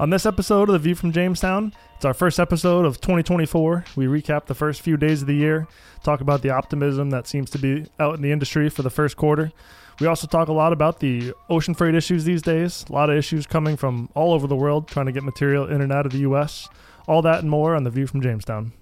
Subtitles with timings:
[0.00, 3.84] On this episode of The View from Jamestown, it's our first episode of 2024.
[3.96, 5.68] We recap the first few days of the year,
[6.02, 9.18] talk about the optimism that seems to be out in the industry for the first
[9.18, 9.52] quarter.
[10.00, 13.18] We also talk a lot about the ocean freight issues these days, a lot of
[13.18, 16.12] issues coming from all over the world trying to get material in and out of
[16.12, 16.66] the U.S.
[17.06, 18.72] All that and more on The View from Jamestown.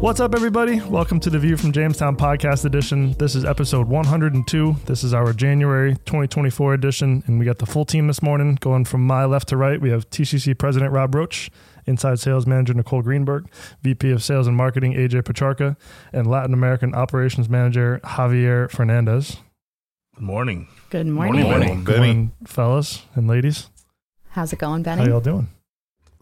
[0.00, 0.80] What's up, everybody?
[0.80, 3.14] Welcome to the View from Jamestown podcast edition.
[3.14, 4.76] This is episode 102.
[4.86, 8.54] This is our January 2024 edition, and we got the full team this morning.
[8.60, 11.50] Going from my left to right, we have TCC President Robb Roach,
[11.84, 13.50] Inside Sales Manager Nicole Greenberg,
[13.82, 15.76] VP of Sales and Marketing AJ Petrarca,
[16.12, 19.38] and Latin American Operations Manager Javier Fernandez.
[20.14, 20.68] Good morning.
[20.90, 21.42] Good morning.
[21.42, 21.82] Morning.
[21.82, 23.68] Good morning, fellas and ladies.
[24.30, 25.02] How's it going, Benny?
[25.02, 25.48] How y'all doing?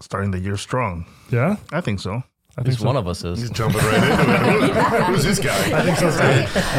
[0.00, 1.04] Starting the year strong.
[1.30, 2.22] Yeah, I think so.
[2.56, 3.38] I At least one of us is.
[3.38, 5.04] He's jumping right into it.
[5.04, 5.78] Who's this guy?
[5.78, 6.10] I think so.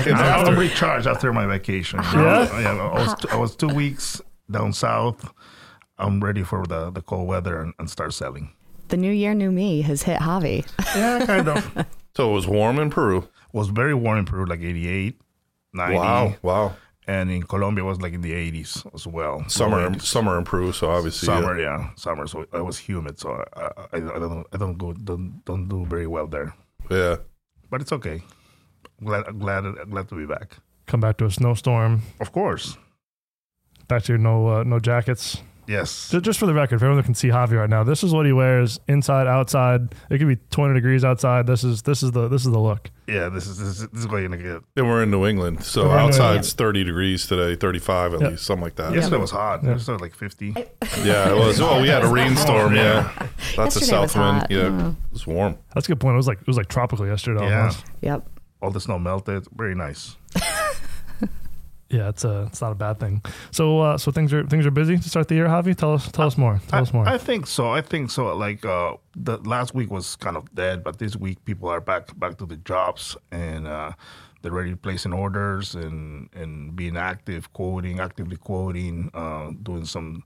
[0.04, 0.14] too.
[0.14, 2.00] I'm recharged after my vacation.
[2.00, 2.50] Yeah?
[2.52, 4.20] I, I was I was two weeks
[4.50, 5.32] down south.
[6.00, 8.54] I'm ready for the, the cold weather and, and start selling.
[8.88, 10.66] The new year, new me has hit Javi.
[10.96, 11.86] Yeah, kind of.
[12.16, 13.28] So it was warm in Peru.
[13.54, 15.22] was very warm in Peru, like 88,
[15.74, 15.96] 90.
[15.96, 16.76] Wow, wow.
[17.08, 19.48] And in Colombia, it was like in the 80s as well.
[19.48, 20.02] Summer, 80s.
[20.02, 20.74] summer in Peru.
[20.74, 21.40] So obviously, yeah.
[21.40, 22.28] Summer, yeah, summer.
[22.28, 23.18] So it was humid.
[23.18, 26.54] So I, I, I don't I don't go don't don't do very well there,
[26.92, 27.16] yeah.
[27.70, 28.22] but it's okay.
[29.02, 30.58] Glad glad glad to be back.
[30.86, 32.02] Come back to a snowstorm.
[32.20, 32.78] Of course,
[33.88, 35.42] Back to no uh, no jackets.
[35.68, 36.10] Yes.
[36.10, 38.26] Ju- Just for the record, if everyone can see Javi right now, this is what
[38.26, 39.94] he wears inside, outside.
[40.10, 41.46] It could be 20 degrees outside.
[41.48, 42.90] This is this is the this is the look.
[43.08, 44.62] Yeah, this is this is, this is what you're gonna get.
[44.76, 48.22] And we're in New England, so We're in New outside's 30 degrees today, 35 at
[48.22, 48.28] Yeah.
[48.30, 48.94] least, something like that.
[48.94, 49.64] Yesterday was hot.
[49.64, 49.72] Yeah.
[49.72, 50.48] Yesterday was like 50.
[51.04, 51.60] Yeah, it was.
[51.68, 52.76] Oh, we had a rainstorm.
[52.76, 53.12] Yeah,
[53.56, 54.38] that's of Yesterday was south wind.
[54.40, 54.52] hot.
[54.52, 54.92] Yeah, Mm.
[54.92, 55.58] it was warm.
[55.74, 56.14] That's a good point.
[56.14, 57.46] It was like it was like tropical yesterday.
[57.48, 57.60] Yeah.
[57.60, 57.86] Almost.
[58.02, 58.30] Yep.
[58.62, 59.46] All the snow melted.
[59.56, 60.16] Very nice.
[61.90, 63.22] Yeah, it's a it's not a bad thing.
[63.52, 65.48] So uh, so things are things are busy to start the year.
[65.48, 66.60] Javi, tell us tell us more.
[66.68, 67.08] Tell I, us more.
[67.08, 67.70] I think so.
[67.72, 68.36] I think so.
[68.36, 72.18] Like uh, the last week was kind of dead, but this week people are back
[72.20, 73.94] back to the jobs and uh,
[74.42, 80.24] they're ready to placing orders and and being active, quoting, actively quoting, uh, doing some.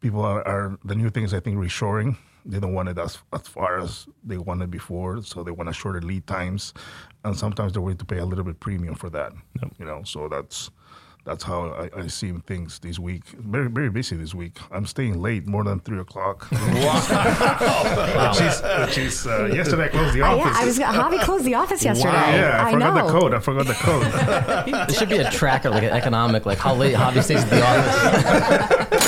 [0.00, 1.32] People are, are the new things.
[1.32, 2.16] I think reshoring.
[2.44, 5.72] They don't want it as as far as they wanted before, so they want a
[5.72, 6.74] shorter lead times,
[7.24, 9.32] and sometimes they're willing to pay a little bit premium for that.
[9.78, 10.70] You know, so that's
[11.24, 13.24] that's how I, I see things this week.
[13.38, 14.56] Very very busy this week.
[14.70, 16.48] I'm staying late, more than three o'clock.
[16.50, 20.78] Which is, which is uh, yesterday I closed the office.
[20.78, 21.18] yeah, I was.
[21.18, 22.12] Javi closed the office yesterday.
[22.12, 23.06] Yeah, I, I forgot know.
[23.06, 23.34] the code.
[23.34, 24.06] I forgot the code.
[24.88, 27.62] There should be a tracker, like an economic, like how late Javi stays at the
[27.64, 28.98] office.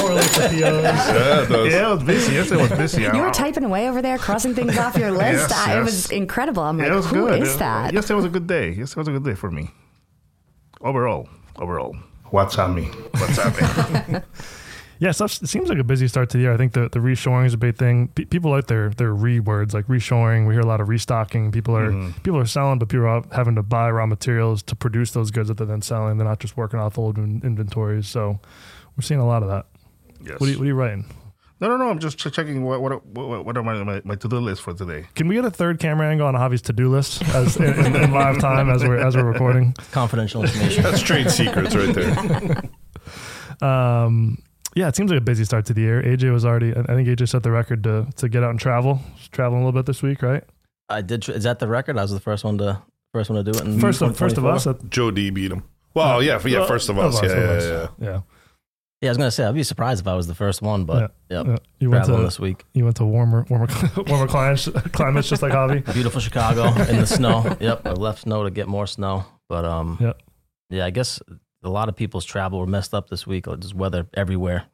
[0.00, 0.58] Correlates the POs.
[0.60, 2.34] Yeah, it yeah, it was busy.
[2.34, 3.02] Yesterday was busy.
[3.02, 5.50] You were typing away over there, crossing things off your list.
[5.50, 6.62] Yes, I, It was incredible.
[6.62, 7.42] I'm Yeah, like, it was who good.
[7.42, 7.92] is that?
[7.92, 8.70] Yesterday was a good day.
[8.72, 9.70] Yesterday was a good day for me.
[10.80, 11.96] Overall, overall.
[12.30, 12.84] What's on me?
[12.84, 14.22] What's happening?
[15.00, 16.52] Yeah, stuff, it seems like a busy start to the year.
[16.52, 18.08] I think the, the reshoring is a big thing.
[18.08, 20.46] Pe people like their their re words like reshoring.
[20.46, 21.50] We hear a lot of restocking.
[21.52, 22.20] People are mm-hmm.
[22.20, 25.48] people are selling, but people are having to buy raw materials to produce those goods
[25.48, 26.18] that they're then selling.
[26.18, 28.08] They're not just working off old in- inventories.
[28.08, 28.40] So
[28.94, 29.64] we're seeing a lot of that.
[30.22, 30.38] yes.
[30.38, 31.06] What are you, what are you writing?
[31.60, 31.90] No, no, no.
[31.90, 34.74] I'm just checking what what what, what are my, my, my to do list for
[34.74, 35.06] today.
[35.14, 37.96] Can we get a third camera angle on Javi's to do list as in, in,
[37.96, 39.74] in live time as we're as we're recording?
[39.92, 40.82] Confidential information.
[40.82, 42.62] That's trade secrets right there.
[43.62, 44.42] Um,
[44.74, 46.02] yeah, it seems like a busy start to the year.
[46.02, 46.74] AJ was already.
[46.74, 49.00] I think AJ set the record to to get out and travel.
[49.16, 50.44] He's traveling a little bit this week, right?
[50.88, 51.28] I did.
[51.28, 51.98] Is that the record?
[51.98, 52.82] I was the first one to
[53.12, 53.66] first one to do it.
[53.66, 54.66] In First of first of us.
[54.66, 55.64] At, Joe D beat him.
[55.94, 56.66] Well, yeah, yeah.
[56.66, 57.20] First of us.
[57.22, 57.64] Yeah, of yeah, us.
[57.64, 57.70] yeah.
[57.70, 57.86] yeah.
[58.06, 58.20] Yeah,
[59.08, 61.46] I was gonna say I'd be surprised if I was the first one, but yep.
[61.46, 61.56] Yeah.
[61.78, 62.64] You went Traveling to this week.
[62.74, 63.66] you went to warmer warmer
[64.06, 65.90] warmer climates climates just like Javi.
[65.94, 67.56] Beautiful Chicago in the snow.
[67.60, 70.22] Yep, I left snow to get more snow, but um, Yep.
[70.70, 71.20] yeah, I guess
[71.62, 73.46] a lot of people's travel were messed up this week.
[73.46, 74.64] Like, There's weather everywhere,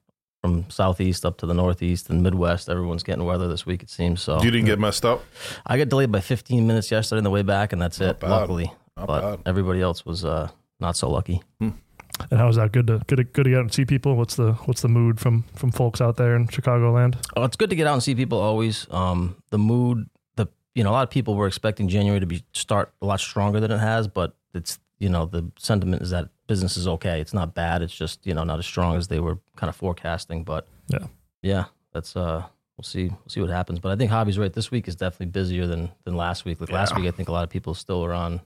[0.42, 2.68] from southeast up to the northeast and Midwest.
[2.68, 3.82] Everyone's getting weather this week.
[3.82, 4.40] It seems so.
[4.42, 5.24] You didn't get messed up.
[5.66, 8.18] I got delayed by 15 minutes yesterday on the way back, and that's it.
[8.20, 8.30] bad.
[8.30, 9.38] Luckily, Not but bad.
[9.46, 10.48] everybody else was uh,
[10.80, 11.42] not so lucky.
[12.30, 12.72] And how was that?
[12.72, 14.16] Good to good to, good to get out and see people.
[14.16, 17.16] What's the what's the mood from from folks out there in Chicagoland?
[17.36, 18.86] Oh, it's good to get out and see people always.
[18.90, 22.42] Um, the mood, the you know, a lot of people were expecting January to be
[22.52, 26.28] start a lot stronger than it has, but it's you know the sentiment is that
[26.46, 27.20] business is okay.
[27.20, 27.82] It's not bad.
[27.82, 30.42] It's just you know not as strong as they were kind of forecasting.
[30.44, 31.06] But Yeah.
[31.42, 32.44] yeah, that's uh,
[32.78, 33.78] we'll see we'll see what happens.
[33.78, 34.52] But I think Javi's right.
[34.52, 36.60] This week is definitely busier than than last week.
[36.62, 38.40] Like last week, I think a lot of people still are on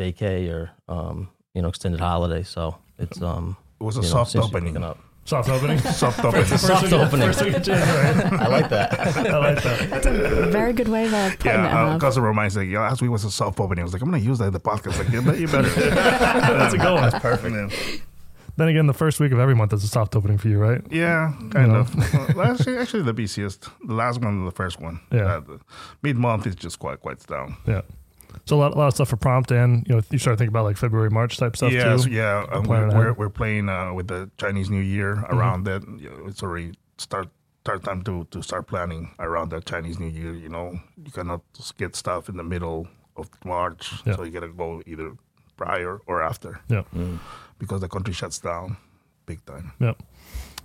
[0.00, 2.42] vacay or um, you know extended holiday.
[2.42, 4.82] So it's um, It was a you know, soft seems to be opening.
[4.84, 4.98] up.
[5.26, 5.78] Soft opening.
[6.04, 6.44] Soft opening.
[6.44, 7.32] First Soft week opening.
[7.32, 8.92] First week of I like that.
[9.16, 9.88] I like that.
[9.88, 11.54] That's a very good way of uh, putting it.
[11.54, 12.00] Yeah, uh, Hav.
[12.02, 13.80] customer reminds me, yeah, last week was a soft opening.
[13.80, 14.98] I was like, I'm going to use that in the podcast.
[14.98, 15.68] Like, you bet you better.
[15.80, 17.10] That's a good one.
[17.22, 18.02] perfect.
[18.56, 20.82] Then again, the first week of every month is a soft opening for you, right?
[20.90, 21.80] Yeah, kind know.
[21.80, 22.34] of.
[22.36, 23.66] Well, actually, actually, the busiest.
[23.86, 25.00] The last one, and the first one.
[25.10, 25.36] Yeah.
[25.36, 25.60] Uh, the
[26.02, 27.56] mid month is just quite quite down.
[27.66, 27.80] Yeah.
[28.46, 30.52] So a lot, a lot of stuff for prompt, and you know, you start thinking
[30.52, 31.98] about like February, March type stuff yeah, too.
[31.98, 32.46] so yeah.
[32.52, 35.36] Um, we're, we're we're playing uh, with the Chinese New Year Mm-hmm.
[35.38, 35.82] around that.
[35.98, 37.28] You know, it's already start
[37.62, 40.32] start time to to start planning around the Chinese New Year.
[40.34, 42.86] You know, you cannot just get stuff in the middle
[43.16, 44.16] of March, Yeah.
[44.16, 45.12] so you gotta go either
[45.56, 46.82] prior or after Yeah.
[47.58, 48.76] because the country shuts down
[49.26, 49.72] big time.
[49.80, 50.02] Yep.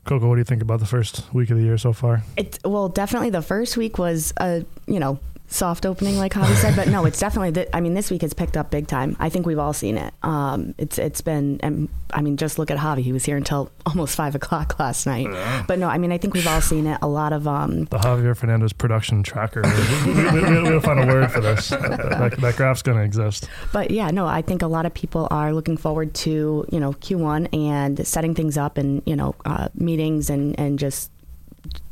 [0.06, 2.24] Coco, what do you think about the first week of the year so far?
[2.38, 5.20] It's well, definitely the first week was a you know
[5.50, 7.52] soft opening, like Javi said, but no, it's definitely.
[7.52, 9.18] The, I mean, this week has picked up big time.
[9.20, 10.14] I think we've all seen it.
[10.24, 13.00] Um, it's it's been, and I mean, just look at Javi.
[13.00, 15.28] He was here until almost five o'clock last night.
[15.68, 17.00] But no, I mean, I think we've all seen it.
[17.02, 19.62] A lot of um, The Javier Fernandez production tracker.
[19.64, 21.70] we, we, we, we gotta find a word for this.
[21.70, 23.50] That, that, that graph's going to exist.
[23.74, 26.94] But yeah, no, I think a lot of people are looking forward to you know
[26.94, 31.12] Q1 and setting things up and you know uh, meetings and and just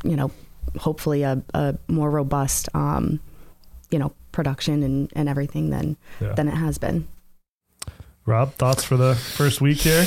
[0.03, 0.31] you know
[0.77, 3.19] hopefully a, a more robust um,
[3.91, 6.33] you know production and, and everything than Yeah.
[6.33, 7.07] than it has been.
[8.25, 10.05] Rob, thoughts for the first week here?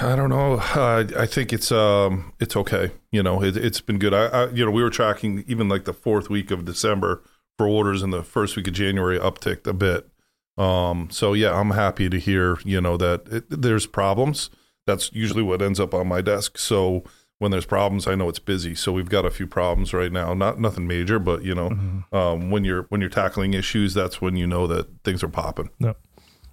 [0.00, 0.54] I don't know.
[0.54, 2.92] Uh, I think it's um it's okay.
[3.10, 4.14] You know, it, it's been good.
[4.14, 7.22] I, I you know we were tracking even like the fourth week of December
[7.56, 10.08] for orders, and the first week of January upticked a bit.
[10.56, 14.50] Um, so yeah, I'm happy to hear you know that it, there's problems.
[14.86, 16.56] That's usually what ends up on my desk.
[16.58, 17.02] So
[17.38, 18.74] when there's problems, I know it's busy.
[18.74, 20.34] So we've got a few problems right now.
[20.34, 21.70] Not nothing major, but you know,
[22.12, 25.70] um, when you're when you're tackling issues, that's when you know that things are popping.
[25.78, 25.96] Yep.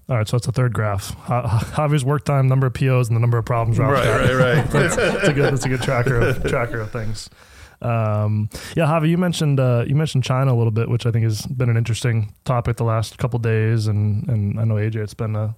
[0.07, 1.15] All right, so that's the third graph.
[1.27, 3.79] Ja- Javier's work time, number of POs, and the number of problems.
[3.79, 4.65] Rob's right, right.
[4.69, 5.51] that's, that's a good.
[5.51, 7.27] That's a good tracker of tracker of things.
[7.81, 11.23] Um, yeah, Javi, you mentioned uh, you mentioned China a little bit, which I think
[11.23, 15.15] has been an interesting topic the last couple days, and and I know AJ, it's
[15.15, 15.55] been a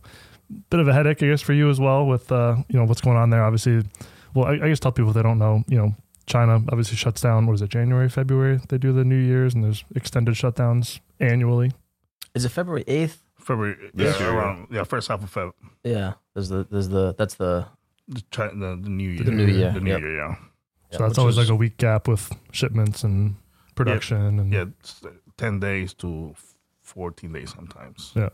[0.69, 3.01] bit of a headache, I guess, for you as well with uh, you know what's
[3.01, 3.43] going on there.
[3.43, 3.83] Obviously,
[4.33, 5.95] well, I, I guess tell people if they don't know, you know,
[6.25, 7.45] China obviously shuts down.
[7.47, 8.59] What is it, January, February?
[8.69, 11.71] They do the New Year's, and there's extended shutdowns annually.
[12.35, 13.23] Is it February eighth?
[13.39, 14.27] February, yeah, yeah.
[14.29, 15.53] around yeah, first half of Feb.
[15.83, 16.13] Yeah.
[16.33, 17.65] There's the there's the that's the
[18.09, 19.23] The, Chi- the, the New Year.
[19.23, 20.01] The New Year, The New yep.
[20.01, 20.35] Year, yeah.
[20.91, 23.35] So yeah, that's always is- like a week gap with shipments and
[23.75, 24.65] production and Yeah,
[25.37, 26.33] 10 days to
[26.81, 28.11] 14 days sometimes.
[28.15, 28.29] Yeah.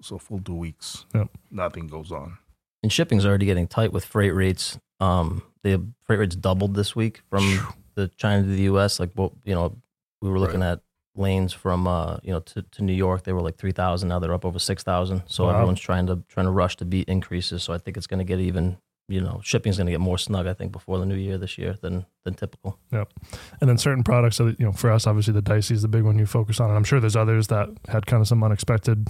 [0.00, 1.04] So full two weeks.
[1.14, 1.28] Yep.
[1.50, 2.38] Nothing goes on.
[2.82, 4.78] and shipping's already getting tight with freight rates.
[5.00, 7.60] Um, the freight rates doubled this week from
[7.94, 8.98] the China to the U.S.
[9.00, 9.76] Like, what you know,
[10.22, 10.80] we were looking at
[11.14, 13.24] lanes from uh, you know to, to New York.
[13.24, 14.08] They were like three thousand.
[14.08, 15.22] Now they're up over six thousand.
[15.26, 15.54] So Wow.
[15.54, 17.62] everyone's trying to trying to rush to beat increases.
[17.62, 18.78] So I think it's going to get even.
[19.08, 20.48] You know, shipping's going to get more snug.
[20.48, 22.76] I think before the new year this year than than typical.
[22.90, 23.12] Yep.
[23.60, 26.02] And then certain products, that, you know, for us, obviously the DICY is the big
[26.02, 26.70] one you focus on.
[26.70, 29.06] And I'm sure there's others that had kind of some unexpected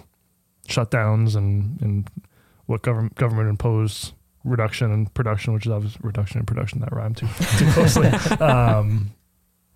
[0.68, 2.10] shutdowns and, and
[2.66, 4.12] what government government imposed
[4.46, 7.26] reduction in production, which is obviously reduction in production that rhyme too
[7.58, 8.08] too closely.
[8.40, 9.10] um,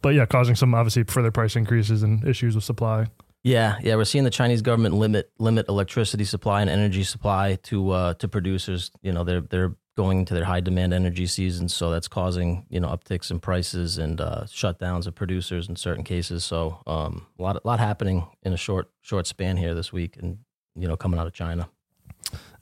[0.02, 3.06] but yeah, causing some obviously further price increases and issues with supply.
[3.42, 7.90] Yeah, yeah, we're seeing the Chinese government limit limit electricity supply and energy supply to
[7.90, 8.90] uh, to producers.
[9.02, 12.80] You know, they're they're going into their high demand energy season, so that's causing you
[12.80, 16.44] know upticks in prices and uh, shutdowns of producers in certain cases.
[16.44, 20.16] So um, a lot a lot happening in a short short span here this week,
[20.18, 20.38] and
[20.74, 21.68] you know coming out of China.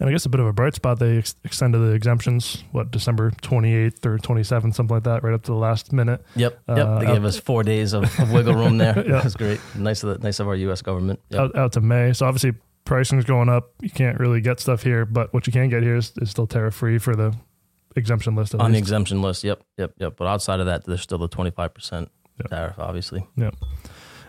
[0.01, 2.93] And I guess a bit of a bright spot, they ex- extended the exemptions, what,
[2.93, 6.25] December 28th or 27th, something like that, right up to the last minute.
[6.37, 6.79] Yep, yep.
[6.87, 8.95] Uh, they gave us four days of, of wiggle room there.
[9.09, 9.21] Yeah.
[9.23, 9.61] That's great.
[9.75, 10.83] Nice of the, nice of our U.S.
[10.83, 11.21] government.
[11.31, 11.41] Yep.
[11.41, 12.13] out, out to May.
[12.13, 12.53] So obviously
[12.85, 13.73] pricing's going up.
[13.83, 16.47] You can't really get stuff here, but what you can get here is, is still
[16.47, 17.35] tariff free for the
[17.97, 18.55] exemption list.
[18.55, 19.43] On the exemption list.
[19.43, 20.15] Yep, yep, yep.
[20.17, 22.51] But outside of that, there's still the 25 percent Yep.
[22.51, 23.27] tariff, obviously.
[23.37, 23.57] Yep.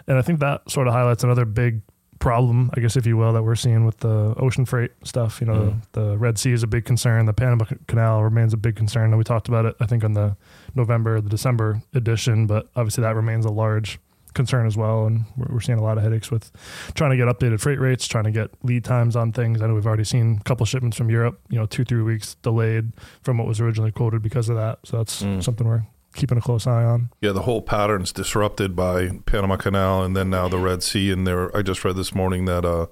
[0.07, 1.81] And I think that sort of highlights another big
[2.19, 5.39] problem, I guess, if you will, that we're seeing with the ocean freight stuff.
[5.41, 5.81] You know, Mm.
[5.93, 7.25] the Red Sea is a big concern.
[7.25, 9.05] The Panama Canal remains a big concern.
[9.11, 10.35] And we talked about it, I think, on the
[10.75, 13.99] November, the December edition, but obviously that remains a large
[14.33, 15.07] concern as well.
[15.07, 16.51] And we're, we're seeing a lot of headaches with
[16.93, 19.61] trying to get updated freight rates, trying to get lead times on things.
[19.61, 22.35] I know we've already seen a couple shipments from Europe, you know, two, three weeks
[22.43, 22.91] delayed
[23.23, 24.79] from what was originally quoted because of that.
[24.85, 25.41] So that's Mm.
[25.43, 27.09] something we're keeping a close eye on.
[27.21, 31.11] Yeah, the whole pattern's disrupted by Panama Canal and then now the Red Sea.
[31.11, 32.87] And there, I just read this morning that uh,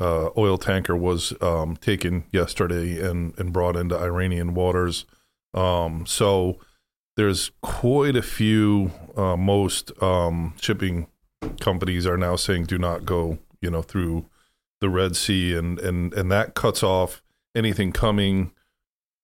[0.00, 5.04] uh, oil tanker was um, taken yesterday and, and brought into Iranian waters.
[5.54, 6.58] Um, so
[7.16, 8.92] there's quite a few.
[9.16, 11.08] Uh, most um, shipping
[11.60, 14.26] companies are now saying do not go, you know, through
[14.80, 17.20] the Red Sea, and and and that cuts off
[17.56, 18.52] anything coming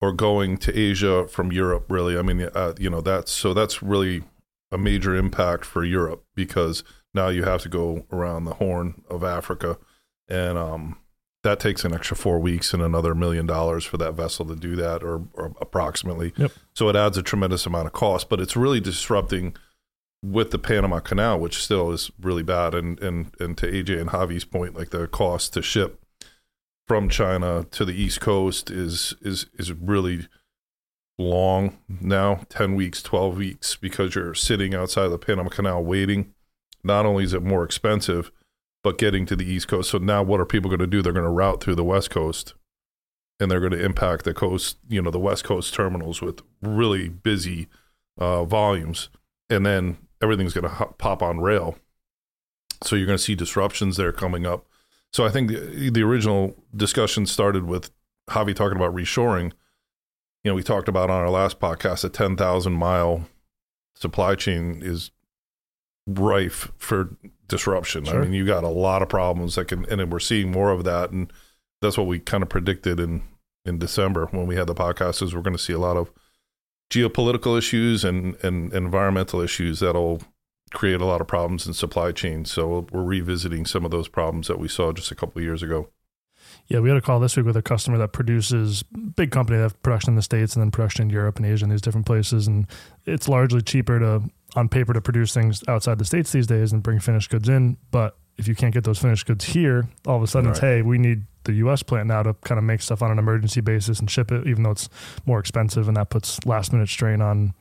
[0.01, 1.87] or going to Asia from Europe.
[1.89, 4.23] Really, I mean, uh, you know, that's so that's really
[4.71, 6.85] a major impact for Europe because
[7.15, 9.79] now you have to go around the Horn of Africa,
[10.29, 10.99] and um,
[11.43, 14.75] that takes an extra four weeks and another million dollars for that vessel to do
[14.77, 16.33] that, or, or approximately.
[16.37, 16.53] Yep.
[16.75, 19.55] So it adds a tremendous amount of cost, but it's really disrupting
[20.23, 22.75] with the Panama Canal, which still is really bad.
[22.75, 26.04] And and and to AJ and Javi's point, like the cost to ship
[26.87, 30.29] from China to the East Coast is is is really
[31.17, 36.35] long now 10 weeks 12 weeks because you're sitting outside the panama canal waiting.
[36.83, 38.31] Not only is it more expensive
[38.83, 41.03] but getting to the east coast so now what are people going to do?
[41.03, 42.55] They're going to route through the west coast
[43.39, 47.09] and they're going to impact the coast you know the west coast terminals with really
[47.09, 47.69] busy
[48.19, 49.09] uh, volumes
[49.49, 51.77] and then everything's going to pop on rail.
[52.83, 54.67] So you're going to see disruptions there coming up
[55.15, 57.91] so i think the, the original discussion started with
[58.29, 59.53] javi talking about reshoring
[60.45, 63.27] you know, we talked about on our last podcast a 10,000 mile
[63.97, 65.11] supply chain is
[66.07, 67.17] rife for
[67.49, 68.05] disruption.
[68.05, 68.21] Sure.
[68.21, 70.85] I mean, you got a lot of problems that can, and we're seeing more of
[70.85, 71.11] that.
[71.11, 71.33] And
[71.81, 73.23] that's what we kind of predicted in,
[73.65, 76.13] in December when we had the podcast is we're going to see a lot of
[76.93, 80.21] geopolitical issues and, and environmental issues that'll
[80.73, 82.51] create a lot of problems in supply chains.
[82.51, 85.63] So we're revisiting some of those problems that we saw just a couple of years
[85.63, 85.89] ago.
[86.67, 89.65] Yeah, we had a call this week with a customer that produces big company that
[89.65, 92.07] have production in the states and then production in Europe and Asia and these different
[92.07, 92.67] places, and
[93.05, 94.23] it's largely cheaper to
[94.57, 97.77] on paper to produce things outside the states these days and bring finished goods in.
[97.91, 100.81] But if you can't get those finished goods here, all of a sudden it's hey,
[100.81, 101.83] we need the U.S.
[101.83, 104.63] plant now to kind of make stuff on an emergency basis and ship it, even
[104.63, 104.89] though it's
[105.27, 107.53] more expensive, and that puts last minute strain on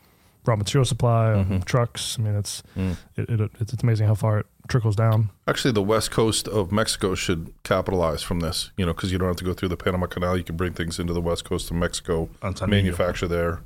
[0.46, 1.66] raw material supply, on Mhm.
[1.66, 2.18] trucks.
[2.20, 2.98] I mean, it's Mm.
[3.16, 5.30] it, it, it's it's amazing how far it trickles down.
[5.48, 9.28] Actually, the west coast of Mexico should capitalize from this, you know, because you don't
[9.28, 10.38] have to go through the Panama Canal.
[10.38, 12.30] You can bring things into the west coast of Mexico,
[12.68, 13.62] manufacture there.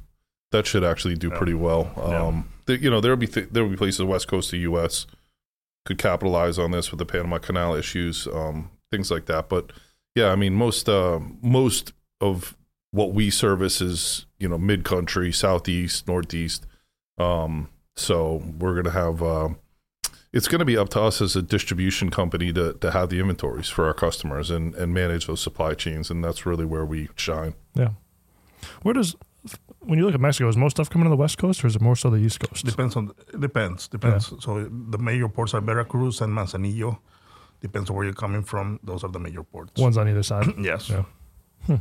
[0.51, 1.38] That should actually do Yeah.
[1.38, 1.91] pretty well.
[1.98, 2.24] Yeah.
[2.27, 5.05] Um, you know, there'll be th- there'll be places west coast of the U.S.
[5.86, 9.50] could capitalize on this with the Panama Canal issues, um, things like that.
[9.50, 9.72] But
[10.15, 12.55] yeah, I mean, most uh, most of
[12.98, 16.66] what we service is you know mid country, southeast, northeast.
[17.18, 19.24] Um, so we're gonna have.
[19.24, 19.50] Uh,
[20.34, 23.20] it's going to be up to us as a distribution company to, to have the
[23.20, 26.12] inventories for our customers and, and manage those supply chains.
[26.12, 27.56] And that's really where we shine.
[27.74, 27.92] Yeah.
[28.84, 29.16] Where does
[29.80, 31.75] when you look at Mexico, is most stuff coming to the west coast or is
[31.77, 32.66] it more so the east coast?
[32.66, 34.34] Depends on it depends depends.
[34.39, 37.00] So the major ports are Veracruz and Manzanillo.
[37.62, 38.80] Depends on where you're coming from.
[38.84, 39.82] Those are the major ports.
[39.82, 40.54] One's on either side.
[40.60, 40.89] yes.
[40.89, 41.77] Yeah.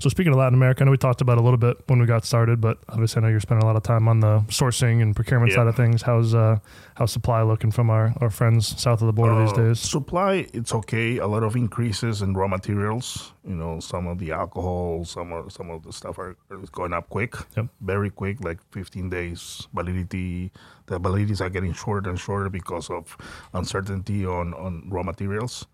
[0.00, 1.98] So speaking of Latin America, I know we talked about it a little bit when
[1.98, 4.40] we got started, but obviously I know you're spending a lot of time on the
[4.46, 5.56] sourcing and procurement Yeah.
[5.56, 6.02] side of things.
[6.02, 6.58] How's uh
[6.94, 9.80] how's supply looking from our, our friends south of the border these Uh, days?
[9.80, 11.18] Supply, it's okay.
[11.18, 13.32] A lot of increases in raw materials.
[13.44, 16.92] You know, some of the alcohol, some of some of the stuff are, are going
[16.92, 17.66] up quick, Yep.
[17.80, 20.52] very quick, like 15 days validity.
[20.86, 23.16] The validities are getting shorter and shorter because of
[23.52, 25.66] uncertainty on, on raw materials.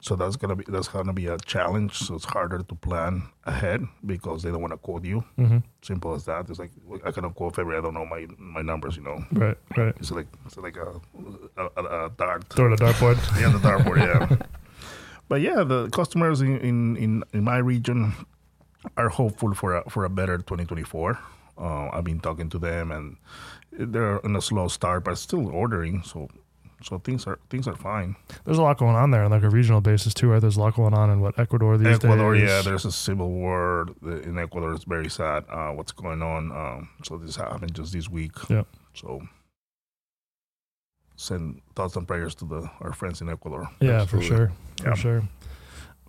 [0.00, 1.94] So that's gonna be that's gonna be a challenge.
[1.96, 5.24] So it's harder to plan ahead because they don't want to quote you.
[5.38, 5.58] Mm-hmm.
[5.82, 6.50] Simple as that.
[6.50, 6.72] It's like
[7.04, 7.78] I cannot quote February.
[7.78, 8.96] I don't know my my numbers.
[8.96, 9.94] You know, Right, right.
[9.98, 11.00] it's like it's like a
[11.56, 12.44] a, a, a dart.
[12.50, 13.16] Throw a dartboard.
[13.40, 13.98] Yeah, the dartboard.
[13.98, 14.36] Yeah.
[15.28, 18.12] but yeah, the customers in, in, in, in my region
[18.98, 21.18] are hopeful for a, for a better 2024.
[21.56, 23.16] Uh, I've been talking to them, and
[23.72, 26.02] they're in a slow start, but still ordering.
[26.02, 26.28] So
[26.84, 28.14] so things are things are fine.
[28.44, 30.40] There's a lot going on there on like a regional basis too, right?
[30.40, 32.48] There's a lot going on in what Ecuador these Ecuador, days.
[32.48, 34.72] yeah, there's a civil war in Ecuador.
[34.74, 35.44] It's very sad.
[35.50, 36.52] Uh, what's going on?
[36.52, 38.32] Um, so this happened just this week.
[38.48, 38.64] Yeah.
[38.94, 39.22] So
[41.16, 43.68] send thoughts and prayers to the our friends in Ecuador.
[43.80, 44.28] Yeah, Absolutely.
[44.28, 44.52] for sure.
[44.92, 45.22] For sure.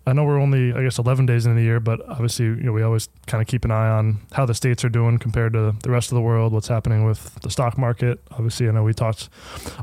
[0.08, 2.72] I know we're only, I guess, 11 days into the year, but obviously, you know,
[2.72, 5.74] we always kind of keep an eye on how the states are doing compared to
[5.82, 8.20] the rest of the world, what's happening with the stock market.
[8.30, 9.28] Obviously, I know we talked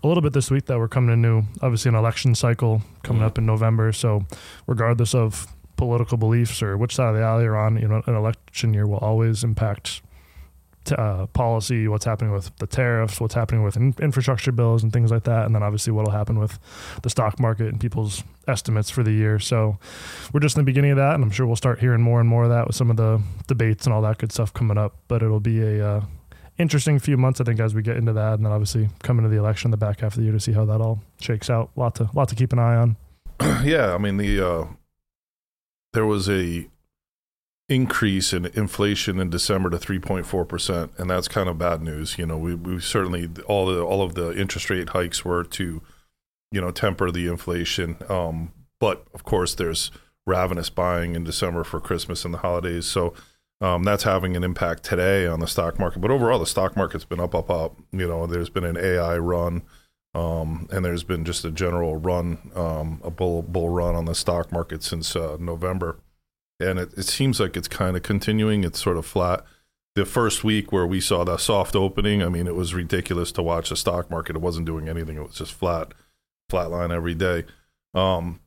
[0.01, 3.25] a little bit this week that we're coming into, obviously, an election cycle coming Mhm.
[3.25, 3.91] up in November.
[3.91, 4.23] So,
[4.65, 8.15] regardless of political beliefs or which side of the alley you're on, you know, an
[8.15, 10.01] election year will always impact
[10.83, 14.91] t- uh, policy, what's happening with the tariffs, what's happening with in- infrastructure bills and
[14.91, 16.59] things like that, and then obviously what'll happen with
[17.01, 19.39] the stock market and people's estimates for the year.
[19.39, 19.77] So
[20.33, 22.27] we're just in the beginning of that, and I'm sure we'll start hearing more and
[22.27, 24.95] more of that with some of the debates and all that good stuff coming up.
[25.07, 26.05] But it'll be a uh,
[26.57, 29.29] interesting few months, I think, as we get into that, and then obviously coming to
[29.29, 31.71] the election the back half of the year to see how that all shakes out.
[31.75, 32.97] lot to lot to keep an eye on.
[33.63, 34.67] yeah, I mean the uh,
[35.93, 36.67] there was a
[37.73, 42.17] increase in inflation in December to 3.4 percent, and that's kind of bad news.
[42.17, 45.81] You know, we we certainly all the all of the interest rate hikes were to
[46.51, 49.91] you know temper the inflation, um, but of course there's
[50.25, 52.85] ravenous buying in December for Christmas and the holidays.
[52.85, 53.13] So
[53.61, 55.99] um, that's having an impact today on the stock market.
[55.99, 57.77] But overall, the stock market's been up, up, up.
[57.91, 59.63] You know, there's been an AI run,
[60.13, 64.15] um, and there's been just a general run, um, a bull bull run on the
[64.15, 65.97] stock market since uh, November,
[66.63, 68.63] and it, it seems like it's kind of continuing.
[68.63, 69.43] It's sort of flat.
[69.95, 73.43] The first week where we saw the soft opening, I mean, it was ridiculous to
[73.43, 74.35] watch the stock market.
[74.35, 75.17] It wasn't doing anything.
[75.17, 75.93] It was just flat,
[76.49, 77.45] flat line every day.
[77.93, 78.39] Um,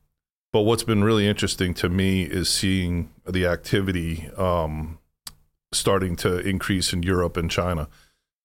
[0.51, 4.99] but what's been really interesting to me is seeing the activity um,
[5.71, 7.87] starting to increase in Europe and China,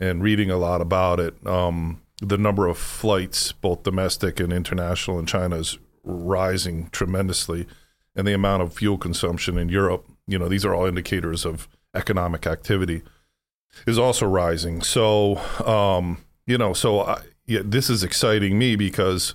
[0.00, 1.44] and reading a lot about it.
[1.46, 7.66] Um, the number of flights, both domestic and international, in China is rising tremendously,
[8.14, 10.06] and the amount of fuel consumption in Europe.
[10.26, 13.02] You know, these are all indicators of economic activity
[13.86, 14.82] is also rising.
[14.82, 19.34] So, um, you know, so I, yeah, this is exciting me because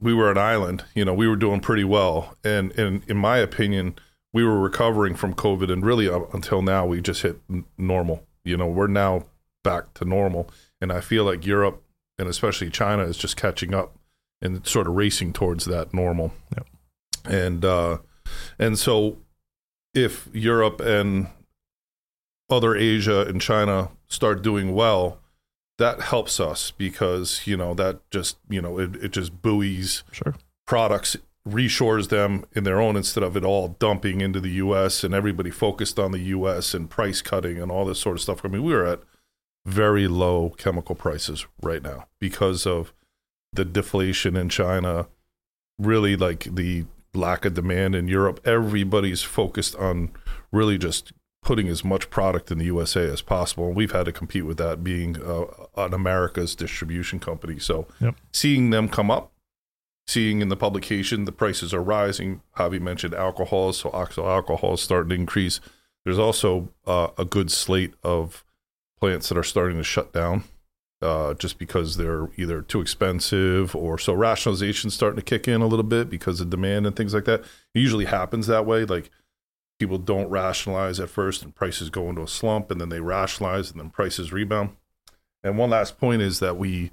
[0.00, 0.84] we were an island.
[0.94, 3.96] You know, we were doing pretty well, and and in my opinion,
[4.32, 8.24] we were recovering from COVID, and really uh, until now, we just hit n- normal.
[8.44, 9.26] You know, we're now
[9.62, 10.48] back to normal,
[10.80, 11.82] and I feel like Europe
[12.18, 13.96] and especially China is just catching up
[14.40, 16.32] and sort of racing towards that normal.
[16.56, 16.66] Yep.
[17.24, 17.98] And uh,
[18.58, 19.18] and so
[19.94, 21.28] if Europe and
[22.50, 25.20] other Asia and China start doing well,
[25.78, 30.34] that helps us because you know that just you know it, it just buoys Sure.
[30.66, 31.16] products
[31.48, 35.50] reshores them in their own instead of it all dumping into the US and everybody
[35.50, 38.40] focused on the US and price cutting and all this sort of stuff.
[38.44, 39.00] I mean, we are at
[39.66, 42.92] very low chemical prices right now because of
[43.52, 45.06] the deflation in China,
[45.78, 48.40] really like the lack of demand in Europe.
[48.44, 50.10] Everybody's focused on
[50.52, 53.66] really just putting as much product in the USA as possible.
[53.68, 55.44] And we've had to compete with that being uh,
[55.76, 57.58] an America's distribution company.
[57.58, 58.16] So Yep.
[58.32, 59.30] seeing them come up,
[60.06, 62.40] seeing in the publication the prices are rising.
[62.56, 65.60] Javi mentioned alcohols, so oxo alcohol is starting to increase.
[66.04, 68.42] There's also uh, a good slate of
[68.98, 70.44] plants that are starting to shut down
[71.04, 75.66] uh, just because they're either too expensive or so rationalization starting to kick in a
[75.66, 77.40] little bit because of demand and things like that.
[77.40, 78.84] It usually happens that way.
[78.84, 79.10] Like
[79.78, 83.70] people don't rationalize at first and prices go into a slump and then they rationalize
[83.70, 84.70] and then prices rebound.
[85.42, 86.90] And one last point is that we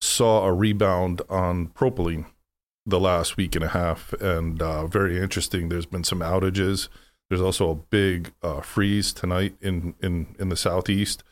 [0.00, 2.26] saw a rebound on propylene
[2.86, 5.68] the last week and a half and uh, very interesting.
[5.68, 6.88] There's been some outages.
[7.28, 11.22] There's also a big uh, freeze tonight in, in, in the southeast.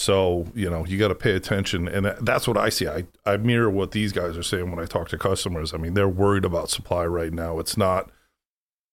[0.00, 1.86] So, you know, you got to pay attention.
[1.86, 2.88] And that's what I see.
[2.88, 5.74] I, I mirror what these guys are saying when I talk to customers.
[5.74, 7.58] I mean, they're worried about supply right now.
[7.58, 8.08] It's not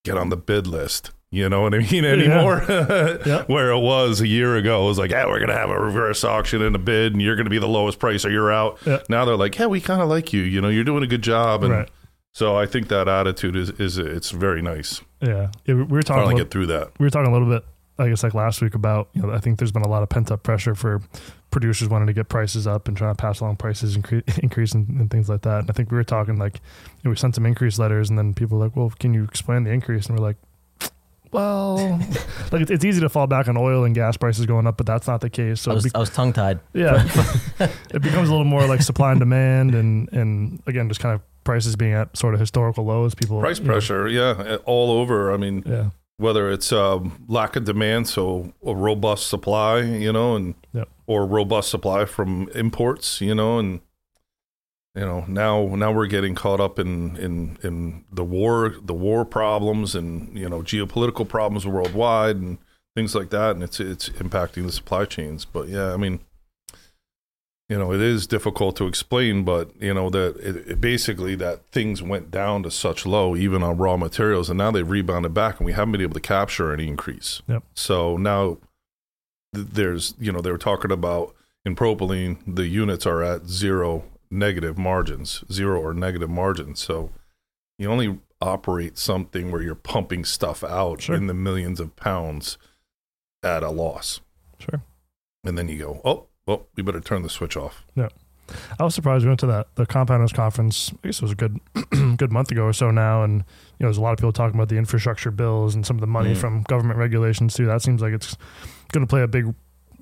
[0.03, 1.11] get on the bid list.
[1.31, 2.03] You know what I mean?
[2.15, 2.61] Anymore,
[3.25, 3.43] Yeah.
[3.47, 6.25] where it was a year ago, it was like, yeah, we're gonna have a reverse
[6.25, 8.77] auction and a bid, and you're gonna be the lowest price, or you're out.
[8.85, 8.99] Yeah.
[9.07, 10.41] Now they're like, yeah, we kind of like you.
[10.41, 11.89] You know, you're doing a good job, and Right.
[12.33, 15.01] so I think that attitude is is it's very nice.
[15.21, 15.51] Yeah.
[15.65, 16.23] yeah we we were talking.
[16.23, 16.91] Finally about- get through that.
[16.99, 17.65] we were talking a little bit,
[17.99, 20.09] I guess, like last week about, you know, I think there's been a lot of
[20.09, 21.01] pent up pressure for
[21.49, 24.87] producers wanting to get prices up and trying to pass along prices incre- increase and,
[24.99, 25.59] and things like that.
[25.61, 28.17] And I think we were talking like, you know, we sent some increase letters and
[28.17, 30.07] then people were like, well, can you explain the increase?
[30.07, 30.37] And we're like,
[31.31, 31.75] well,
[32.51, 34.85] like it's, it's easy to fall back on oil and gas prices going up, but
[34.85, 35.61] that's not the case.
[35.61, 36.59] So I it was, be- was tongue tied.
[36.73, 37.03] yeah,
[37.89, 41.21] it becomes a little more like supply and demand, and and again, just kind of
[41.43, 43.13] prices being at sort of historical lows.
[43.13, 45.33] People Price you know, pressure, yeah, all over.
[45.33, 50.35] I mean, yeah, whether it's um, lack of demand, so a robust supply, you know,
[50.35, 50.89] and Yep.
[51.05, 53.81] or robust supply from imports, you know, and
[54.95, 59.23] you know now now we're getting caught up in in in the war the war
[59.25, 62.57] problems and you know geopolitical problems worldwide and
[62.95, 65.45] things like that, and it's it's impacting the supply chains.
[65.45, 66.19] But yeah, I mean.
[67.69, 71.69] You know, it is difficult to explain, but you know that it, it basically that
[71.71, 75.59] things went down to such low, even on raw materials, and now they've rebounded back,
[75.59, 77.41] and we haven't been able to capture any increase.
[77.47, 77.63] Yep.
[77.73, 78.59] So now
[79.53, 84.05] th- there's, you know, they were talking about in propylene, the units are at zero
[84.31, 86.79] negative margins, zero or negative margins.
[86.79, 87.09] So
[87.77, 91.15] you only operate something where you're pumping stuff out Sure.
[91.15, 92.57] in the millions of pounds
[93.43, 94.21] at a loss,
[94.57, 94.81] sure.
[95.43, 97.83] and then you go, oh, well, we better turn the switch off.
[97.95, 98.09] Yeah.
[98.79, 100.91] I was surprised we went to that the compounders conference.
[101.03, 101.59] I guess it was a good
[102.17, 103.43] good month ago or so now, and you
[103.81, 106.07] know there's a lot of people talking about the infrastructure bills and some of the
[106.07, 106.37] money Mm.
[106.37, 107.65] from government regulations too.
[107.65, 108.37] That seems like it's
[108.93, 109.53] going to play a big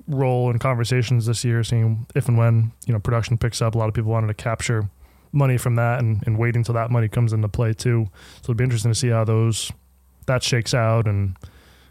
[0.06, 1.64] role in conversations this year.
[1.64, 4.34] Seeing if and when you know production picks up, a lot of people wanted to
[4.34, 4.88] capture
[5.32, 8.06] money from that and, and wait until that money comes into play too.
[8.42, 9.72] So it'd be interesting to see how those
[10.26, 11.36] that shakes out and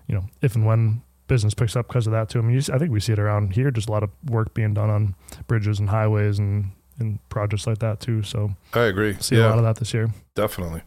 [0.08, 2.40] you know if and when business picks up because of that too.
[2.40, 3.72] I mean, you, s- I think we see it around here.
[3.72, 5.16] Just a lot of work being done on
[5.48, 8.24] bridges and highways and and projects like that too.
[8.24, 9.16] So I agree.
[9.20, 10.10] see a lot of that this year.
[10.36, 10.82] definitely.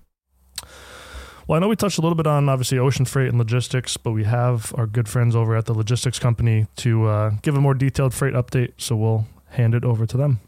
[1.47, 4.13] Well, I know we touched a little bit on obviously ocean freight and logistics, but
[4.13, 7.73] we have our good friends over at the Logistix Company to uh, give a more
[7.75, 8.73] detailed freight update.
[8.77, 10.41] So we'll hand it over to them.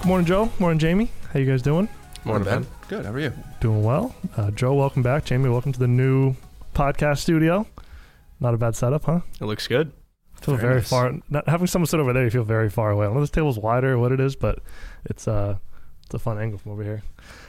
[0.00, 0.50] Good morning, Joe.
[0.58, 1.10] Morning, Jamie.
[1.32, 1.88] How you guys doing?
[2.28, 2.66] Morning, Ben.
[2.88, 3.06] Good.
[3.06, 3.32] How are you?
[3.60, 4.14] Doing well.
[4.36, 5.24] Uh, Joe, welcome back.
[5.24, 6.34] Jamie, welcome to the new
[6.74, 7.66] podcast studio.
[8.38, 9.20] Not a bad setup, huh?
[9.40, 9.92] It looks good.
[10.36, 10.88] I feel Very very, nice.
[10.90, 11.14] far.
[11.30, 13.06] Not, having someone sit over there, you feel very far away.
[13.06, 14.58] I don't know if this table's wider or what it is, but
[15.06, 15.56] it's uh,
[16.04, 17.02] it's a fun angle from over here.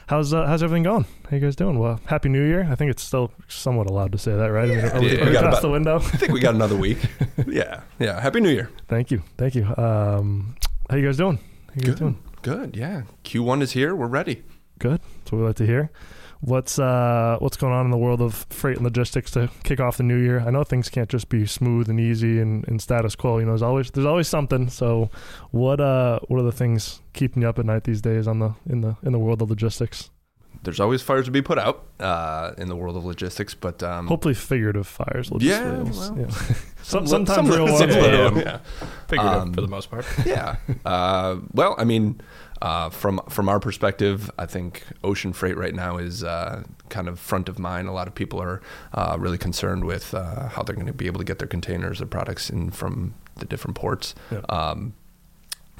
[0.06, 1.04] How's uh, how's everything going?
[1.30, 1.78] How you guys doing?
[1.78, 2.66] Well, happy New Year.
[2.70, 4.70] I think it's still somewhat allowed to say that, right?
[4.70, 5.96] I mean, we, Yeah, we we got past about- the window?
[5.98, 6.98] I think we got another week.
[7.46, 7.82] yeah.
[7.98, 8.18] Yeah.
[8.18, 8.70] Happy New Year.
[8.88, 9.66] Thank you, thank you.
[9.76, 10.56] Um,
[10.88, 11.36] how you guys doing?
[11.36, 11.98] How you guys Good.
[11.98, 12.18] doing?
[12.42, 12.76] Good.
[12.76, 13.02] Yeah.
[13.24, 13.94] Q1 is here.
[13.94, 14.42] We're ready.
[14.80, 15.00] Good.
[15.18, 15.90] That's what we like to hear.
[16.42, 19.98] What's uh what's going on in the world of freight and logistics to kick off
[19.98, 20.40] the new year?
[20.40, 23.38] I know things can't just be smooth and easy and, and status quo.
[23.38, 24.70] You know, there's always there's always something.
[24.70, 25.10] So,
[25.50, 28.54] what uh what are the things keeping you up at night these days on the
[28.66, 30.10] in the in the world of logistics?
[30.62, 34.06] There's always fires to be put out uh, in the world of logistics, but um,
[34.08, 35.30] Hopefully, figurative fires.
[35.30, 36.28] We'll just- Yeah, we'll- well, yeah.
[36.82, 37.78] Some, some- sometimes some- real ones.
[37.78, 38.58] some- but, yeah, uh, yeah.
[39.08, 40.04] Figurative Um, for the most part.
[40.26, 40.56] yeah.
[40.84, 42.20] Uh, well, I mean,
[42.62, 47.18] uh, from from our perspective, I think ocean freight right now is uh, kind of
[47.18, 47.88] front of mind.
[47.88, 48.60] A lot of people are
[48.94, 51.98] uh, really concerned with uh, how they're going to be able to get their containers
[51.98, 54.14] their products in from the different ports.
[54.30, 54.40] Yeah.
[54.48, 54.92] Um,